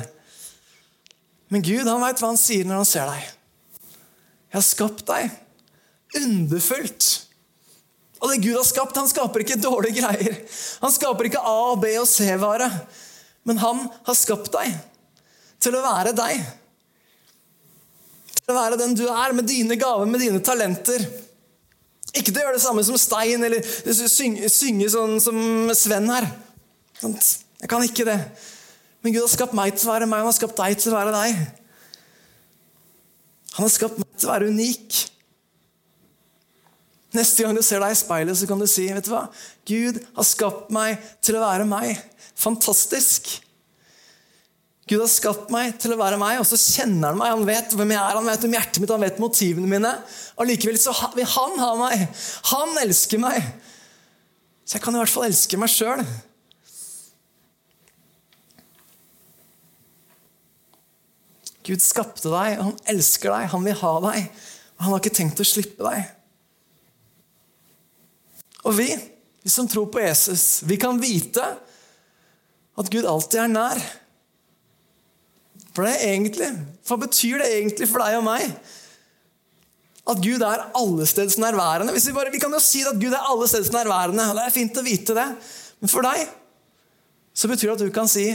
Men 1.51 1.63
Gud 1.65 1.87
han 1.89 2.03
veit 2.03 2.21
hva 2.21 2.29
han 2.29 2.39
sier 2.39 2.67
når 2.67 2.83
han 2.83 2.87
ser 2.87 3.09
deg. 3.09 3.29
Jeg 4.51 4.59
har 4.59 4.67
skapt 4.67 5.05
deg 5.07 5.31
underfullt. 6.19 7.09
Og 8.21 8.29
det 8.29 8.41
Gud 8.43 8.57
har 8.57 8.67
skapt, 8.67 8.97
han 8.99 9.09
skaper 9.09 9.43
ikke 9.43 9.59
dårlige 9.61 10.03
greier. 10.03 10.37
Han 10.83 10.93
skaper 10.93 11.29
ikke 11.29 11.41
A, 11.41 11.73
B 11.81 11.95
og 12.01 12.07
C-vare. 12.09 12.69
Men 13.49 13.61
han 13.61 13.85
har 14.05 14.17
skapt 14.17 14.51
deg 14.53 14.75
til 15.61 15.77
å 15.77 15.81
være 15.85 16.13
deg. 16.17 16.43
Til 18.41 18.53
å 18.53 18.57
være 18.59 18.77
den 18.81 18.93
du 18.97 19.07
er, 19.07 19.33
med 19.33 19.49
dine 19.49 19.77
gaver, 19.79 20.09
med 20.09 20.21
dine 20.21 20.41
talenter. 20.45 21.05
Ikke 22.11 22.29
til 22.29 22.41
å 22.41 22.45
gjøre 22.45 22.59
det 22.59 22.65
samme 22.65 22.83
som 22.85 22.99
Stein, 22.99 23.41
eller 23.47 23.65
synge, 23.65 24.49
synge 24.51 24.89
sånn 24.93 25.17
som 25.23 25.71
Sven 25.77 26.09
her. 26.11 26.27
Jeg 27.01 27.69
kan 27.71 27.85
ikke 27.85 28.05
det. 28.05 28.19
Men 29.01 29.15
Gud 29.15 29.23
har 29.23 29.33
skapt 29.33 29.57
meg 29.57 29.73
til 29.73 29.89
å 29.89 29.95
være 29.95 30.09
meg, 30.09 30.21
han 30.21 30.29
har 30.29 30.37
skapt 30.37 30.59
deg 30.59 30.77
til 30.77 30.93
å 30.93 30.99
være 30.99 31.15
deg. 31.15 31.39
Han 33.55 33.65
har 33.65 33.73
skapt 33.73 33.97
meg 33.97 34.11
til 34.13 34.29
å 34.29 34.33
være 34.35 34.51
unik. 34.53 34.99
Neste 37.11 37.43
gang 37.43 37.55
du 37.57 37.63
ser 37.65 37.81
deg 37.83 37.91
i 37.91 37.99
speilet, 37.99 38.37
så 38.39 38.47
kan 38.47 38.59
du 38.61 38.67
si 38.71 38.87
vet 38.87 39.03
du 39.03 39.11
hva? 39.11 39.25
Gud 39.67 39.99
har 40.15 40.27
skapt 40.27 40.69
meg 40.71 40.99
til 41.23 41.35
å 41.35 41.43
være 41.43 41.67
meg. 41.67 41.97
Fantastisk. 42.39 43.33
Gud 44.87 44.99
har 45.03 45.11
skapt 45.11 45.51
meg 45.53 45.75
til 45.79 45.93
å 45.93 45.99
være 45.99 46.17
meg, 46.19 46.39
og 46.41 46.47
så 46.47 46.57
kjenner 46.59 47.11
han 47.11 47.19
meg. 47.19 47.33
Han 47.35 47.45
vet 47.47 47.75
hvem 47.75 47.91
jeg 47.93 47.99
er, 47.99 48.17
han 48.17 48.27
vet 48.31 48.47
om 48.47 48.55
hjertet 48.55 48.79
mitt, 48.81 48.93
han 48.95 49.05
vet 49.05 49.21
motivene 49.23 49.69
mine. 49.69 49.91
Og 50.39 50.49
likevel 50.49 50.79
så 50.79 50.95
vil 51.15 51.27
han 51.35 51.59
ha 51.61 51.69
meg. 51.79 52.07
Han 52.53 52.79
elsker 52.81 53.21
meg. 53.21 53.51
Så 54.63 54.77
jeg 54.77 54.85
kan 54.85 54.95
i 54.95 55.01
hvert 55.01 55.11
fall 55.11 55.27
elske 55.27 55.59
meg 55.59 55.71
sjøl. 55.71 56.03
Gud 61.67 61.83
skapte 61.83 62.31
deg, 62.31 62.57
og 62.57 62.65
han 62.71 62.79
elsker 62.95 63.35
deg, 63.35 63.51
han 63.51 63.67
vil 63.67 63.77
ha 63.83 63.93
deg. 64.07 64.31
Og 64.75 64.87
han 64.87 64.95
har 64.95 65.03
ikke 65.03 65.17
tenkt 65.19 65.43
å 65.43 65.47
slippe 65.47 65.85
deg. 65.85 66.09
Og 68.67 68.75
vi, 68.77 68.89
vi 69.41 69.49
som 69.51 69.67
tror 69.69 69.89
på 69.91 70.03
Jesus, 70.03 70.61
vi 70.67 70.77
kan 70.81 70.99
vite 71.01 71.45
at 72.77 72.91
Gud 72.93 73.07
alltid 73.07 73.43
er 73.43 73.51
nær. 73.51 73.81
For 75.71 75.87
det 75.87 75.95
er 75.95 76.13
egentlig, 76.13 76.51
Hva 76.87 76.97
betyr 76.99 77.41
det 77.41 77.49
egentlig 77.55 77.87
for 77.87 78.03
deg 78.03 78.19
og 78.19 78.25
meg? 78.27 78.47
At 80.11 80.19
Gud 80.19 80.43
er 80.43 80.65
allesteds 80.75 81.37
nærværende. 81.39 81.93
Vi, 81.95 82.13
bare, 82.13 82.33
vi, 82.33 82.41
kan 82.41 82.51
jo 82.51 82.59
si 82.63 82.81
at 82.83 82.97
Gud 82.99 83.13
er 83.13 83.29
allesteds 83.31 83.71
nærværende. 83.71 84.25
Det 84.35 84.45
er 84.45 84.55
fint 84.55 84.79
å 84.81 84.85
vite 84.85 85.15
det. 85.15 85.27
Men 85.81 85.91
for 85.91 86.05
deg 86.05 86.25
så 87.37 87.47
betyr 87.47 87.71
det 87.71 87.77
at 87.77 87.85
du 87.85 87.93
kan 87.95 88.09
si, 88.11 88.25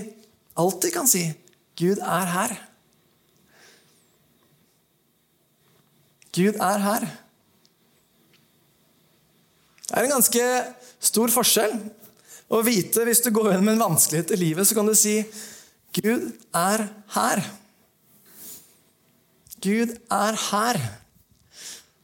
alltid 0.56 0.94
kan 0.94 1.10
si, 1.10 1.26
Gud 1.76 2.00
er 2.00 2.30
her. 2.32 2.54
Gud 6.32 6.56
er 6.60 6.80
her. 6.80 7.06
Det 9.96 10.02
er 10.02 10.11
en 10.11 10.18
ganske 10.18 10.46
stor 11.09 11.32
forskjell 11.32 11.70
å 12.52 12.59
vite 12.61 13.00
hvis 13.09 13.22
du 13.24 13.30
går 13.32 13.54
gjennom 13.54 13.70
en 13.72 13.78
vanskelighet 13.80 14.35
i 14.37 14.37
livet, 14.42 14.68
så 14.68 14.76
kan 14.76 14.85
du 14.85 14.92
si 14.92 15.22
Gud 15.96 16.26
er 16.52 16.85
her. 17.14 17.40
Gud 19.64 19.94
er 20.12 20.37
her. 20.50 20.80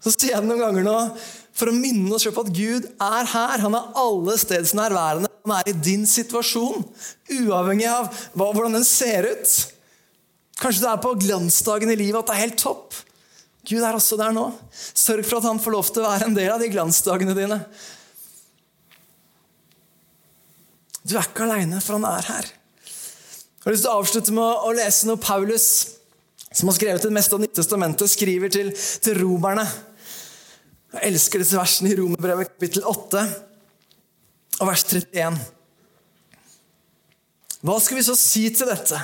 Så 0.00 0.14
sier 0.14 0.32
jeg 0.32 0.40
det 0.40 0.48
noen 0.48 0.64
ganger 0.64 0.88
nå 0.88 0.96
for 1.52 1.68
å 1.68 1.76
minne 1.76 2.16
oss 2.16 2.24
på 2.24 2.46
at 2.46 2.56
Gud 2.56 2.88
er 2.96 3.28
her. 3.34 3.60
Han 3.66 3.76
er 3.76 3.92
alle 4.00 4.40
steds 4.40 4.72
nærværende. 4.78 5.28
Han 5.44 5.56
er 5.58 5.68
i 5.68 5.76
din 5.84 6.08
situasjon, 6.08 6.88
uavhengig 7.42 7.92
av 7.92 8.08
hvordan 8.32 8.80
den 8.80 8.88
ser 8.88 9.28
ut. 9.28 9.56
Kanskje 10.64 10.86
du 10.86 10.88
er 10.94 11.04
på 11.04 11.12
glansdagen 11.28 11.92
i 11.92 12.00
livet 12.00 12.22
at 12.24 12.32
det 12.32 12.38
er 12.38 12.46
helt 12.46 12.62
topp. 12.64 12.96
Gud 13.68 13.82
er 13.82 13.94
også 13.94 14.18
der 14.18 14.34
nå. 14.34 14.48
Sørg 14.74 15.26
for 15.28 15.38
at 15.38 15.46
han 15.46 15.60
får 15.62 15.74
lov 15.74 15.90
til 15.90 16.02
å 16.02 16.08
være 16.10 16.28
en 16.28 16.38
del 16.38 16.50
av 16.50 16.62
de 16.62 16.70
glansdagene 16.72 17.36
dine. 17.38 17.60
Du 21.06 21.14
er 21.16 21.26
ikke 21.26 21.46
aleine, 21.46 21.78
for 21.82 21.98
han 21.98 22.06
er 22.10 22.28
her. 22.30 22.50
Jeg 23.62 23.68
har 23.68 23.74
lyst 23.76 23.84
til 23.86 23.92
å 23.92 24.00
avslutte 24.00 24.34
med 24.34 24.66
å 24.66 24.74
lese 24.74 25.06
noe 25.06 25.22
Paulus, 25.22 25.66
som 26.50 26.68
har 26.68 26.76
skrevet 26.76 27.06
det 27.06 27.14
meste 27.14 27.36
av 27.36 27.42
Nyttestamentet, 27.42 28.10
skriver 28.10 28.50
til, 28.52 28.72
til 28.74 29.18
romerne. 29.22 29.64
Jeg 30.92 31.12
elsker 31.12 31.40
disse 31.40 31.56
versene 31.56 31.92
i 31.92 31.96
Romerbrevet 31.96 32.50
kapittel 32.52 32.84
8 32.84 33.22
og 34.60 34.68
vers 34.68 34.82
31. 34.84 35.38
Hva 37.62 37.78
skal 37.80 37.98
vi 38.00 38.04
så 38.04 38.16
si 38.18 38.42
til 38.52 38.68
dette? 38.68 38.98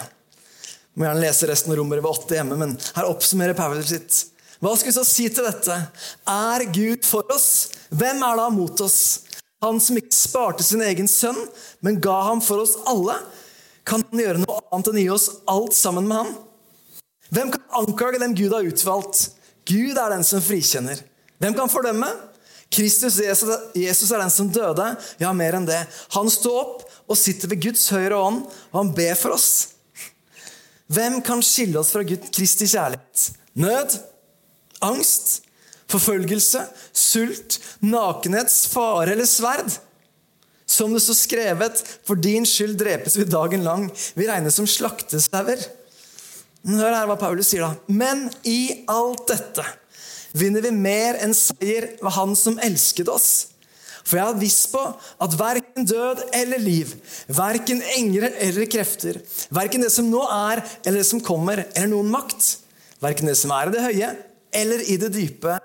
Må 0.99 1.07
gjerne 1.07 1.23
lese 1.23 1.49
resten 1.49 1.73
av 1.73 1.79
Romerbrevet 1.79 2.27
8 2.27 2.37
hjemme, 2.41 2.59
men 2.59 2.75
her 2.99 3.09
oppsummerer 3.09 3.57
Paulus 3.57 3.95
sitt. 3.95 4.19
Hva 4.59 4.75
skal 4.75 4.91
vi 4.91 4.97
så 4.97 5.05
si 5.07 5.29
til 5.31 5.47
dette? 5.47 5.75
Er 6.27 6.65
Gud 6.75 7.07
for 7.07 7.27
oss? 7.31 7.71
Hvem 7.95 8.23
er 8.27 8.41
da 8.41 8.49
mot 8.51 8.81
oss? 8.83 9.01
Han 9.63 9.79
som 9.83 9.99
ikke 9.99 10.15
sparte 10.15 10.67
sin 10.67 10.83
egen 10.83 11.11
sønn, 11.11 11.39
men 11.83 12.01
ga 12.03 12.17
ham 12.31 12.43
for 12.43 12.63
oss 12.63 12.77
alle. 12.91 13.15
Kan 13.87 14.03
han 14.11 14.23
gjøre 14.23 14.43
noe 14.43 14.59
annet 14.75 14.91
enn 14.91 15.01
gi 15.03 15.07
oss 15.15 15.29
alt 15.51 15.79
sammen 15.79 16.11
med 16.11 16.21
ham? 16.21 16.33
Hvem 17.35 17.53
kan 17.55 17.79
anklage 17.83 18.23
dem 18.23 18.35
Gud 18.39 18.55
har 18.57 18.67
utvalgt? 18.67 19.29
Gud 19.69 19.95
er 19.95 20.15
den 20.15 20.27
som 20.27 20.43
frikjenner. 20.43 21.01
Hvem 21.39 21.55
kan 21.55 21.71
fordømme? 21.71 22.11
Kristus 22.69 23.17
Jesus 23.23 24.11
er 24.11 24.21
den 24.21 24.33
som 24.33 24.51
døde. 24.53 24.91
Ja, 25.23 25.33
mer 25.33 25.57
enn 25.59 25.69
det. 25.69 25.81
Han 26.19 26.29
står 26.33 26.61
opp 26.65 26.87
og 27.09 27.17
sitter 27.17 27.49
ved 27.53 27.63
Guds 27.63 27.87
høyre 27.95 28.19
ånd, 28.19 28.43
og 28.73 28.79
han 28.83 28.95
ber 28.97 29.15
for 29.17 29.39
oss. 29.39 29.51
Hvem 30.91 31.23
kan 31.25 31.45
skille 31.45 31.79
oss 31.81 31.95
fra 31.95 32.03
Gud 32.05 32.27
Kristi 32.35 32.67
kjærlighet? 32.69 33.29
Nød? 33.61 33.99
Angst, 34.85 35.43
forfølgelse, 35.89 36.65
sult, 36.93 37.59
nakenhet, 37.81 38.53
fare 38.73 39.15
eller 39.15 39.29
sverd. 39.29 39.79
Som 40.69 40.93
det 40.93 41.01
står 41.01 41.17
skrevet, 41.17 41.83
for 42.05 42.21
din 42.21 42.45
skyld 42.47 42.77
drepes 42.81 43.17
vi 43.17 43.25
dagen 43.25 43.65
lang. 43.65 43.89
Vi 44.15 44.29
regnes 44.29 44.59
som 44.59 44.69
slaktesauer. 44.69 45.63
Hør 46.69 46.93
her 46.93 47.09
hva 47.09 47.17
Paulus 47.17 47.49
sier, 47.49 47.65
da. 47.65 47.79
Men 47.89 48.27
i 48.45 48.85
alt 48.91 49.25
dette 49.31 49.65
vinner 50.37 50.65
vi 50.67 50.75
mer 50.75 51.17
enn 51.25 51.33
seier 51.37 51.95
ved 52.03 52.13
Han 52.19 52.37
som 52.37 52.61
elsket 52.61 53.09
oss. 53.09 53.31
For 54.05 54.17
jeg 54.17 54.29
har 54.29 54.41
visst 54.41 54.71
på 54.73 54.83
at 55.25 55.35
verken 55.37 55.89
død 55.89 56.23
eller 56.37 56.61
liv, 56.61 56.95
verken 57.29 57.83
engler 57.97 58.33
eller 58.41 58.69
krefter, 58.71 59.19
verken 59.53 59.85
det 59.85 59.91
som 59.93 60.09
nå 60.09 60.23
er 60.33 60.63
eller 60.85 61.03
det 61.03 61.09
som 61.09 61.21
kommer, 61.25 61.67
eller 61.75 61.93
noen 61.93 62.09
makt, 62.13 62.55
verken 63.05 63.29
det 63.29 63.37
som 63.41 63.53
er 63.53 63.69
i 63.69 63.75
det 63.75 63.85
høye 63.85 64.15
eller 64.55 64.83
i 64.91 64.97
det 65.01 65.11
dype 65.15 65.59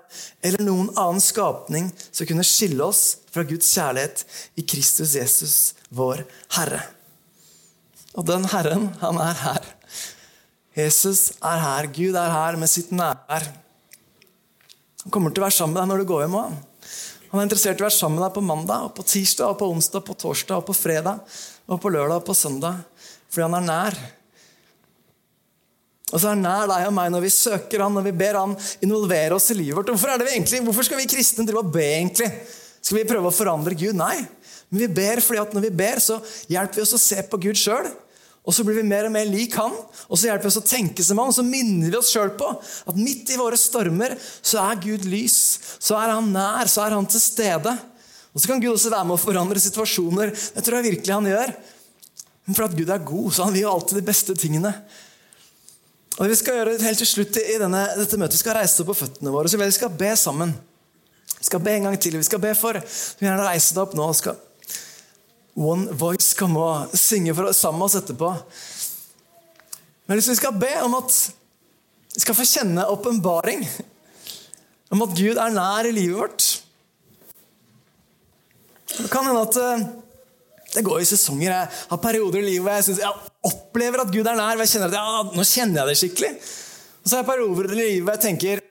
eller 0.44 0.64
noen 0.64 0.90
annen 0.92 1.22
skapning 1.22 1.90
som 2.10 2.28
kunne 2.28 2.46
skille 2.46 2.84
oss 2.84 3.04
fra 3.32 3.44
Guds 3.48 3.70
kjærlighet 3.74 4.24
i 4.60 4.66
Kristus 4.66 5.14
Jesus, 5.18 5.56
vår 5.88 6.24
Herre. 6.56 6.82
Og 8.14 8.26
den 8.28 8.46
Herren, 8.52 8.92
han 9.00 9.18
er 9.22 9.40
her. 9.40 9.66
Jesus 10.74 11.32
er 11.42 11.60
her. 11.62 11.88
Gud 11.94 12.16
er 12.18 12.30
her 12.34 12.58
med 12.58 12.70
sitt 12.70 12.92
nærvær. 12.94 13.48
Han 15.04 15.12
kommer 15.12 15.34
til 15.34 15.42
å 15.42 15.46
være 15.46 15.56
sammen 15.58 15.74
med 15.74 15.82
deg 15.82 15.90
når 15.90 16.02
du 16.02 16.08
går 16.10 16.24
hjem 16.24 16.38
òg. 16.40 16.54
Han 17.32 17.40
er 17.40 17.48
interessert 17.48 17.80
i 17.80 17.82
å 17.82 17.88
være 17.88 17.96
sammen 17.96 18.20
med 18.20 18.28
deg 18.28 18.34
på 18.36 18.42
mandag, 18.46 18.84
og 18.86 18.92
på 18.94 19.04
tirsdag, 19.10 19.50
og 19.50 19.58
på 19.58 19.66
onsdag, 19.74 20.04
på 20.06 20.14
torsdag, 20.22 20.60
og 20.60 20.68
på 20.68 20.76
fredag, 20.78 21.38
og 21.66 21.80
på 21.82 21.90
lørdag 21.90 22.20
og 22.20 22.28
på 22.28 22.36
søndag. 22.38 22.84
Fordi 23.26 23.48
han 23.48 23.56
er 23.58 23.66
nær. 23.66 23.98
Og 26.12 26.20
så 26.20 26.28
er 26.28 26.34
han 26.34 26.44
nær 26.44 26.68
deg 26.70 26.86
og 26.88 26.94
meg 26.94 27.10
når 27.14 27.24
vi 27.24 27.32
søker 27.32 27.82
han, 27.82 27.94
når 27.96 28.06
vi 28.10 28.14
ber 28.20 28.38
han 28.38 28.52
involvere 28.84 29.38
oss 29.38 29.50
i 29.50 29.56
livet 29.58 29.78
vårt. 29.78 29.90
Hvorfor, 29.94 30.14
vi 30.20 30.34
egentlig, 30.36 30.60
hvorfor 30.66 30.86
skal 30.86 31.00
vi 31.00 31.08
kristne 31.10 31.46
drive 31.48 31.64
og 31.64 31.72
be, 31.74 31.84
egentlig? 31.96 32.28
Skal 32.84 33.00
vi 33.00 33.08
prøve 33.08 33.30
å 33.30 33.34
forandre 33.34 33.76
Gud? 33.78 33.96
Nei. 33.96 34.18
Men 34.68 34.84
vi 34.84 34.90
ber 35.00 35.22
fordi 35.24 35.40
at 35.40 35.54
når 35.56 35.68
vi 35.68 35.76
ber, 35.80 36.00
så 36.02 36.18
hjelper 36.50 36.80
vi 36.80 36.84
oss 36.84 36.96
å 36.96 37.00
se 37.00 37.22
på 37.30 37.40
Gud 37.46 37.58
sjøl. 37.58 37.88
Og 38.44 38.52
så 38.52 38.64
blir 38.66 38.76
vi 38.76 38.84
mer 38.84 39.06
og 39.08 39.14
mer 39.14 39.24
lik 39.24 39.54
han, 39.56 39.72
og 39.72 40.18
så 40.20 40.28
hjelper 40.28 40.44
vi 40.44 40.50
oss 40.50 40.60
å 40.60 40.68
tenke 40.68 41.04
som 41.06 41.20
han. 41.22 41.30
Og 41.32 41.36
så 41.38 41.44
minner 41.46 41.88
vi 41.88 41.96
oss 41.96 42.10
sjøl 42.12 42.34
på 42.36 42.50
at 42.52 42.98
midt 42.98 43.32
i 43.32 43.38
våre 43.40 43.56
stormer 43.56 44.18
så 44.20 44.60
er 44.66 44.82
Gud 44.82 45.06
lys. 45.08 45.38
Så 45.80 45.96
er 45.96 46.12
han 46.12 46.28
nær, 46.34 46.68
så 46.68 46.84
er 46.84 46.98
han 46.98 47.08
til 47.08 47.22
stede. 47.24 47.72
Og 48.34 48.42
så 48.42 48.50
kan 48.50 48.60
Gud 48.60 48.74
også 48.74 48.92
være 48.92 49.08
med 49.08 49.16
å 49.16 49.22
forandre 49.22 49.62
situasjoner. 49.64 50.34
Det 50.34 50.66
tror 50.66 50.80
jeg 50.80 50.90
virkelig 50.90 51.16
han 51.16 51.30
gjør. 51.30 51.54
Men 52.44 52.58
for 52.58 52.66
at 52.66 52.76
Gud 52.76 52.92
er 52.92 53.08
god, 53.08 53.30
så 53.32 53.46
han 53.46 53.56
vil 53.56 53.64
jo 53.64 53.72
alltid 53.72 54.00
de 54.02 54.06
beste 54.10 54.36
tingene. 54.36 54.74
Og 56.14 56.22
det 56.22 56.30
vi 56.30 56.38
skal 56.38 56.60
gjøre 56.60 56.76
helt 56.78 57.00
til 57.02 57.10
slutt 57.10 57.38
i 57.42 57.58
denne, 57.58 57.82
dette 57.98 58.18
møtet, 58.20 58.36
vi 58.36 58.44
skal 58.44 58.58
reise 58.60 58.82
opp 58.82 58.92
på 58.92 59.00
føttene 59.02 59.32
våre. 59.34 59.50
så 59.50 59.58
Vi 59.58 59.70
skal 59.74 59.90
be 59.90 60.12
sammen. 60.16 60.54
Vi 61.38 61.48
skal 61.48 61.62
be 61.62 61.72
en 61.74 61.88
gang 61.88 61.96
til. 61.98 62.16
Vi 62.16 62.26
skal 62.26 62.42
be 62.42 62.54
for 62.54 62.78
Vi 62.78 63.22
vil 63.24 63.28
gjerne 63.28 63.48
reise 63.48 63.74
deg 63.74 63.82
opp 63.82 63.96
nå. 63.98 64.12
skal 64.14 64.38
One 65.54 65.94
Voice 65.94 66.34
komme 66.38 66.58
og 66.58 66.94
synge 66.98 67.34
for, 67.34 67.52
sammen 67.52 67.82
med 67.82 67.86
oss 67.86 67.98
etterpå. 67.98 68.30
Men 70.06 70.18
hvis 70.18 70.30
vi 70.30 70.38
skal 70.38 70.54
be 70.58 70.70
om 70.84 70.94
at 70.98 71.18
vi 72.14 72.22
skal 72.22 72.36
få 72.38 72.46
kjenne 72.46 72.86
åpenbaring 72.90 73.64
om 74.94 75.02
at 75.02 75.14
Gud 75.18 75.38
er 75.40 75.54
nær 75.54 75.88
i 75.88 75.94
livet 75.94 76.18
vårt 76.18 76.44
Det 78.94 79.08
kan 79.10 79.26
hende 79.26 79.42
at 79.42 79.56
eh, 79.58 79.86
det 80.74 80.82
går 80.86 81.00
i 81.00 81.06
sesonger. 81.08 81.52
Jeg 81.52 81.70
har 81.92 82.02
perioder 82.02 82.42
i 82.42 82.48
livet 82.48 82.64
hvor 82.66 82.76
jeg, 82.76 82.86
synes, 82.88 83.00
jeg 83.04 83.50
opplever 83.50 84.02
at 84.02 84.12
Gud 84.12 84.26
er 84.26 84.38
nær. 84.40 84.60
jeg 84.64 84.72
kjenner 84.74 84.90
at 84.90 84.98
ja, 84.98 85.22
nå 85.36 85.46
kjenner 85.46 85.80
jeg 85.80 85.90
det 85.90 86.00
skikkelig. 86.02 86.32
Og 87.00 87.06
så 87.06 87.16
har 87.16 87.22
jeg 87.22 87.30
perioder 87.30 87.74
i 87.74 87.80
livet 87.80 88.04
hvor 88.04 88.16
jeg 88.16 88.24
tenker 88.28 88.62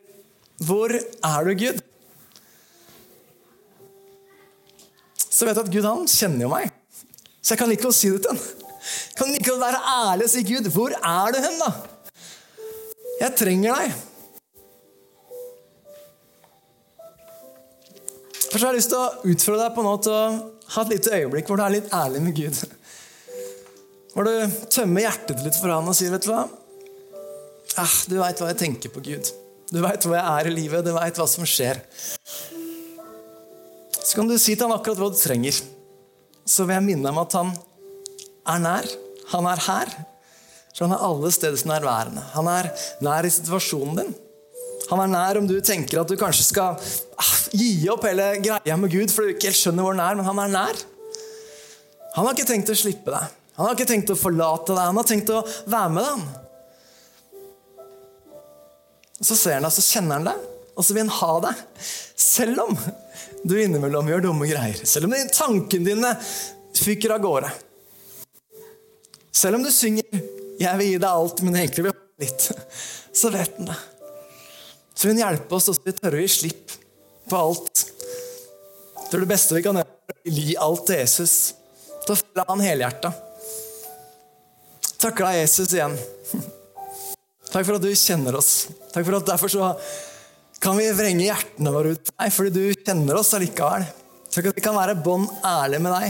Hvor 0.64 0.94
er 0.94 1.50
du, 1.50 1.54
Gud? 1.64 1.82
så 5.34 5.48
vet 5.48 5.58
jeg 5.58 5.66
at 5.66 5.74
Gud 5.74 5.86
han 5.88 6.06
kjenner 6.08 6.46
jo 6.46 6.52
meg. 6.54 6.70
Så 7.42 7.54
jeg 7.54 7.60
kan 7.60 7.72
likevel 7.72 7.96
si 7.96 8.12
det 8.14 8.22
til 8.24 8.32
ham. 8.32 8.70
Kan 9.18 9.32
likevel 9.34 9.60
være 9.64 9.80
ærlig 9.92 10.28
og 10.28 10.32
si, 10.32 10.44
'Gud, 10.46 10.70
hvor 10.72 10.94
er 10.94 11.34
du 11.34 11.40
hen, 11.44 11.58
da?' 11.60 11.74
Jeg 13.22 13.36
trenger 13.40 13.76
deg. 13.80 13.94
Først 18.52 18.64
har 18.64 18.72
jeg 18.72 18.78
lyst 18.78 18.92
til 18.94 19.00
å 19.02 19.34
utfordre 19.34 19.64
deg 19.64 19.76
på 19.76 19.86
nå 19.86 19.94
til 20.06 20.14
å 20.14 20.24
ha 20.74 20.84
et 20.84 20.94
lite 20.96 21.14
øyeblikk 21.14 21.50
hvor 21.50 21.60
du 21.60 21.64
er 21.66 21.76
litt 21.76 21.94
ærlig 21.94 22.22
med 22.26 22.36
Gud. 22.38 22.60
Hvor 24.14 24.28
du 24.28 24.34
tømmer 24.74 25.08
hjertet 25.08 25.42
litt 25.46 25.58
for 25.58 25.74
han 25.74 25.90
og 25.90 25.98
sier, 25.98 26.12
'Vet 26.14 26.26
du 26.26 26.34
hva?' 26.34 26.50
Ah, 27.82 27.94
du 28.06 28.20
veit 28.20 28.38
hva 28.38 28.52
jeg 28.52 28.60
tenker 28.60 28.92
på, 28.94 29.02
Gud. 29.02 29.30
Du 29.74 29.80
veit 29.82 30.06
hvor 30.06 30.14
jeg 30.14 30.22
er 30.22 30.50
i 30.50 30.54
livet. 30.54 30.86
Du 30.86 30.94
veit 30.94 31.18
hva 31.18 31.26
som 31.30 31.46
skjer. 31.48 31.80
Så 34.04 34.14
kan 34.20 34.30
du 34.30 34.36
si 34.38 34.54
til 34.54 34.68
han 34.68 34.76
akkurat 34.76 35.00
hva 35.02 35.10
du 35.10 35.18
trenger. 35.18 35.58
Så 36.46 36.68
vil 36.68 36.78
jeg 36.78 36.86
minne 36.86 37.10
om 37.10 37.22
at 37.24 37.34
han 37.34 37.54
er 38.54 38.62
nær. 38.62 38.90
Han 39.32 39.50
er 39.50 39.64
her. 39.66 39.94
Så 40.74 40.86
han 40.86 40.94
er 40.94 41.06
alle 41.08 41.32
steder 41.34 41.66
nærværende. 41.70 42.22
Han 42.36 42.50
er 42.52 42.70
nær 43.02 43.26
i 43.26 43.34
situasjonen 43.34 44.04
din. 44.04 44.14
Han 44.90 45.02
er 45.04 45.12
nær 45.14 45.40
om 45.40 45.48
du 45.48 45.56
tenker 45.64 46.02
at 46.02 46.10
du 46.10 46.18
kanskje 46.20 46.46
skal 46.50 46.76
ah, 46.76 47.34
gi 47.56 47.88
opp 47.92 48.06
hele 48.08 48.34
greia 48.44 48.78
med 48.80 48.92
Gud 48.92 49.14
for 49.14 49.24
du 49.24 49.34
ikke 49.34 49.50
helt 49.50 49.60
skjønner 49.60 49.86
hvor 49.86 49.96
er, 49.96 50.18
men 50.20 50.28
han 50.28 50.42
er 50.44 50.54
nær. 50.54 50.82
Han 52.14 52.28
har 52.28 52.36
ikke 52.36 52.50
tenkt 52.50 52.70
å 52.70 52.78
slippe 52.78 53.14
deg. 53.14 53.40
Han 53.58 53.68
har 53.68 53.78
ikke 53.78 53.90
tenkt 53.90 54.12
å 54.14 54.18
forlate 54.18 54.74
deg. 54.74 54.86
Han 54.90 55.00
har 55.00 55.08
tenkt 55.08 55.30
å 55.34 55.44
være 55.70 55.94
med 55.94 56.08
deg. 56.08 56.18
Så 59.24 59.38
ser 59.40 59.60
han 59.60 59.66
deg, 59.66 59.74
så 59.74 59.86
kjenner 59.86 60.20
han 60.20 60.28
deg, 60.28 60.48
og 60.74 60.84
så 60.84 60.96
vil 60.96 61.06
han 61.06 61.18
ha 61.20 61.34
deg. 61.46 61.62
Selv 62.20 62.66
om 62.66 62.74
du 63.44 63.56
innimellom 63.60 64.10
gjør 64.10 64.26
dumme 64.28 64.50
greier. 64.50 64.84
Selv 64.88 65.08
om 65.08 65.16
tankene 65.32 65.88
dine 65.88 66.12
fyker 66.78 67.16
av 67.16 67.24
gårde. 67.24 67.52
Selv 69.34 69.58
om 69.58 69.64
du 69.64 69.72
synger 69.72 70.06
'Jeg 70.60 70.78
vil 70.78 70.88
gi 70.88 70.98
deg 70.98 71.10
alt, 71.10 71.42
men 71.42 71.56
egentlig 71.56 71.84
vil 71.84 71.92
jeg 71.92 72.00
ha 72.00 72.24
litt', 72.24 72.52
så 73.14 73.30
vet 73.34 73.58
han 73.58 73.66
det. 73.66 73.78
Så 74.94 75.10
vil 75.10 75.18
hjelper 75.18 75.26
hjelpe 75.26 75.58
oss, 75.58 75.70
og 75.70 75.78
så 75.78 75.84
vi 75.86 75.96
tørre 75.98 76.20
å 76.20 76.24
gi 76.24 76.32
slipp 76.32 76.74
på 77.30 77.40
alt. 77.40 77.84
Det 79.10 79.18
er 79.18 79.24
det 79.24 79.30
beste 79.30 79.58
vi 79.58 79.64
kan 79.66 79.78
gjøre, 79.78 80.16
å 80.16 80.34
gi 80.38 80.56
alt 80.68 80.86
til 80.88 81.00
Jesus. 81.02 81.36
Til 82.04 82.16
å 82.16 82.20
følge 82.20 82.46
han 82.50 82.66
helhjerta. 82.66 83.14
Takker 85.04 85.28
deg, 85.28 85.40
Jesus, 85.42 85.74
igjen. 85.76 85.98
Takk 87.52 87.68
for 87.68 87.78
at 87.78 87.84
du 87.84 87.92
kjenner 87.92 88.38
oss. 88.40 88.54
Takk 88.94 89.06
for 89.06 89.20
at 89.20 89.28
Derfor 89.28 89.52
så 89.52 89.74
kan 90.64 90.78
vi 90.80 90.88
vrenge 90.96 91.28
hjertene 91.28 91.74
våre 91.76 91.94
ut 91.94 92.02
til 92.02 92.16
deg, 92.16 92.34
fordi 92.34 92.52
du 92.56 92.86
kjenner 92.86 93.20
oss 93.20 93.34
allikevel. 93.36 93.84
Takk 94.34 94.50
at 94.50 94.58
vi 94.58 94.64
kan 94.64 94.78
være 94.78 94.96
bånd 95.04 95.28
ærlige 95.46 95.84
med 95.84 95.94
deg. 95.94 96.08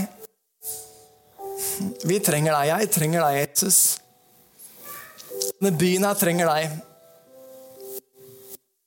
Vi 2.06 2.20
trenger 2.22 2.54
deg. 2.54 2.70
Jeg 2.70 2.92
trenger 2.94 3.24
deg, 3.26 3.40
Jesus. 3.42 3.78
Denne 5.58 5.74
byen 5.78 6.06
her 6.06 6.16
trenger 6.18 6.50
deg. 6.52 6.78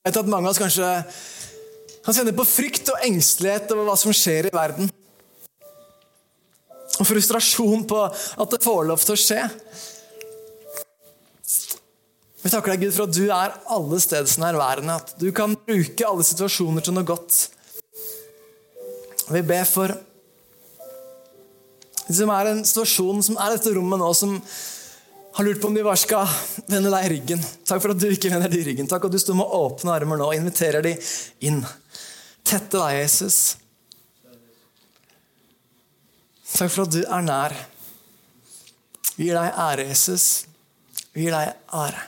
Jeg 0.08 0.14
vet 0.14 0.22
at 0.22 0.28
mange 0.32 0.48
av 0.48 0.54
oss 0.54 0.60
kanskje 0.62 0.86
kan 2.00 2.14
kjenne 2.16 2.32
på 2.32 2.44
frykt 2.48 2.88
og 2.88 3.02
engstelighet 3.04 3.74
over 3.74 3.90
hva 3.90 3.96
som 4.00 4.14
skjer 4.16 4.46
i 4.48 4.52
verden. 4.54 4.88
Og 6.96 7.04
frustrasjon 7.04 7.82
på 7.90 7.98
at 8.08 8.54
det 8.54 8.60
får 8.64 8.86
lov 8.88 9.04
til 9.04 9.12
å 9.12 9.18
skje. 9.20 9.42
Vi 12.40 12.54
takker 12.54 12.72
deg, 12.72 12.86
Gud, 12.86 12.94
for 12.96 13.04
at 13.04 13.18
du 13.18 13.26
er 13.26 13.58
alle 13.76 14.00
steds 14.00 14.38
nærværende. 14.40 14.96
At 14.96 15.12
du 15.20 15.28
kan 15.36 15.58
bruke 15.68 16.08
alle 16.08 16.24
situasjoner 16.24 16.88
til 16.88 16.96
noe 16.96 17.04
godt. 17.12 17.42
Vi 19.28 19.44
ber 19.44 19.68
for 19.68 19.92
de 22.08 22.16
som 22.16 22.32
er 22.32 22.48
i 22.48 22.56
en 22.56 22.64
situasjon 22.64 23.20
som 23.28 23.36
er 23.44 23.58
dette 23.58 23.76
rommet 23.76 24.00
nå, 24.00 24.08
som 24.16 24.38
har 25.38 25.44
lurt 25.44 25.60
på 25.60 25.68
om 25.68 25.74
de 25.74 25.82
bare 25.86 26.00
skal 26.00 26.26
vende 26.66 26.90
deg 26.90 27.04
ryggen. 27.12 27.42
Takk 27.62 27.78
for 27.84 27.94
at 27.94 28.00
du 28.02 28.08
ikke 28.10 28.32
vender 28.32 28.50
deg 28.50 28.58
i 28.58 28.66
ryggen. 28.72 28.88
Takk 28.90 29.04
at 29.06 29.12
du 29.14 29.20
står 29.22 29.36
med 29.38 29.52
åpne 29.54 29.92
armer 29.94 30.18
nå 30.18 30.26
og 30.32 30.34
inviterer 30.34 30.82
dem 30.82 30.98
inn. 31.46 31.60
Tette 32.42 32.74
deg, 32.74 32.96
Jesus. 33.04 33.38
Takk 36.56 36.74
for 36.74 36.88
at 36.88 36.96
du 36.96 37.04
er 37.04 37.22
nær. 37.22 37.54
Vi 39.14 39.28
gir 39.28 39.38
deg 39.38 39.62
ære, 39.62 39.86
Jesus. 39.92 40.26
Vi 41.14 41.28
gir 41.28 41.38
deg 41.38 41.54
ære. 41.84 42.02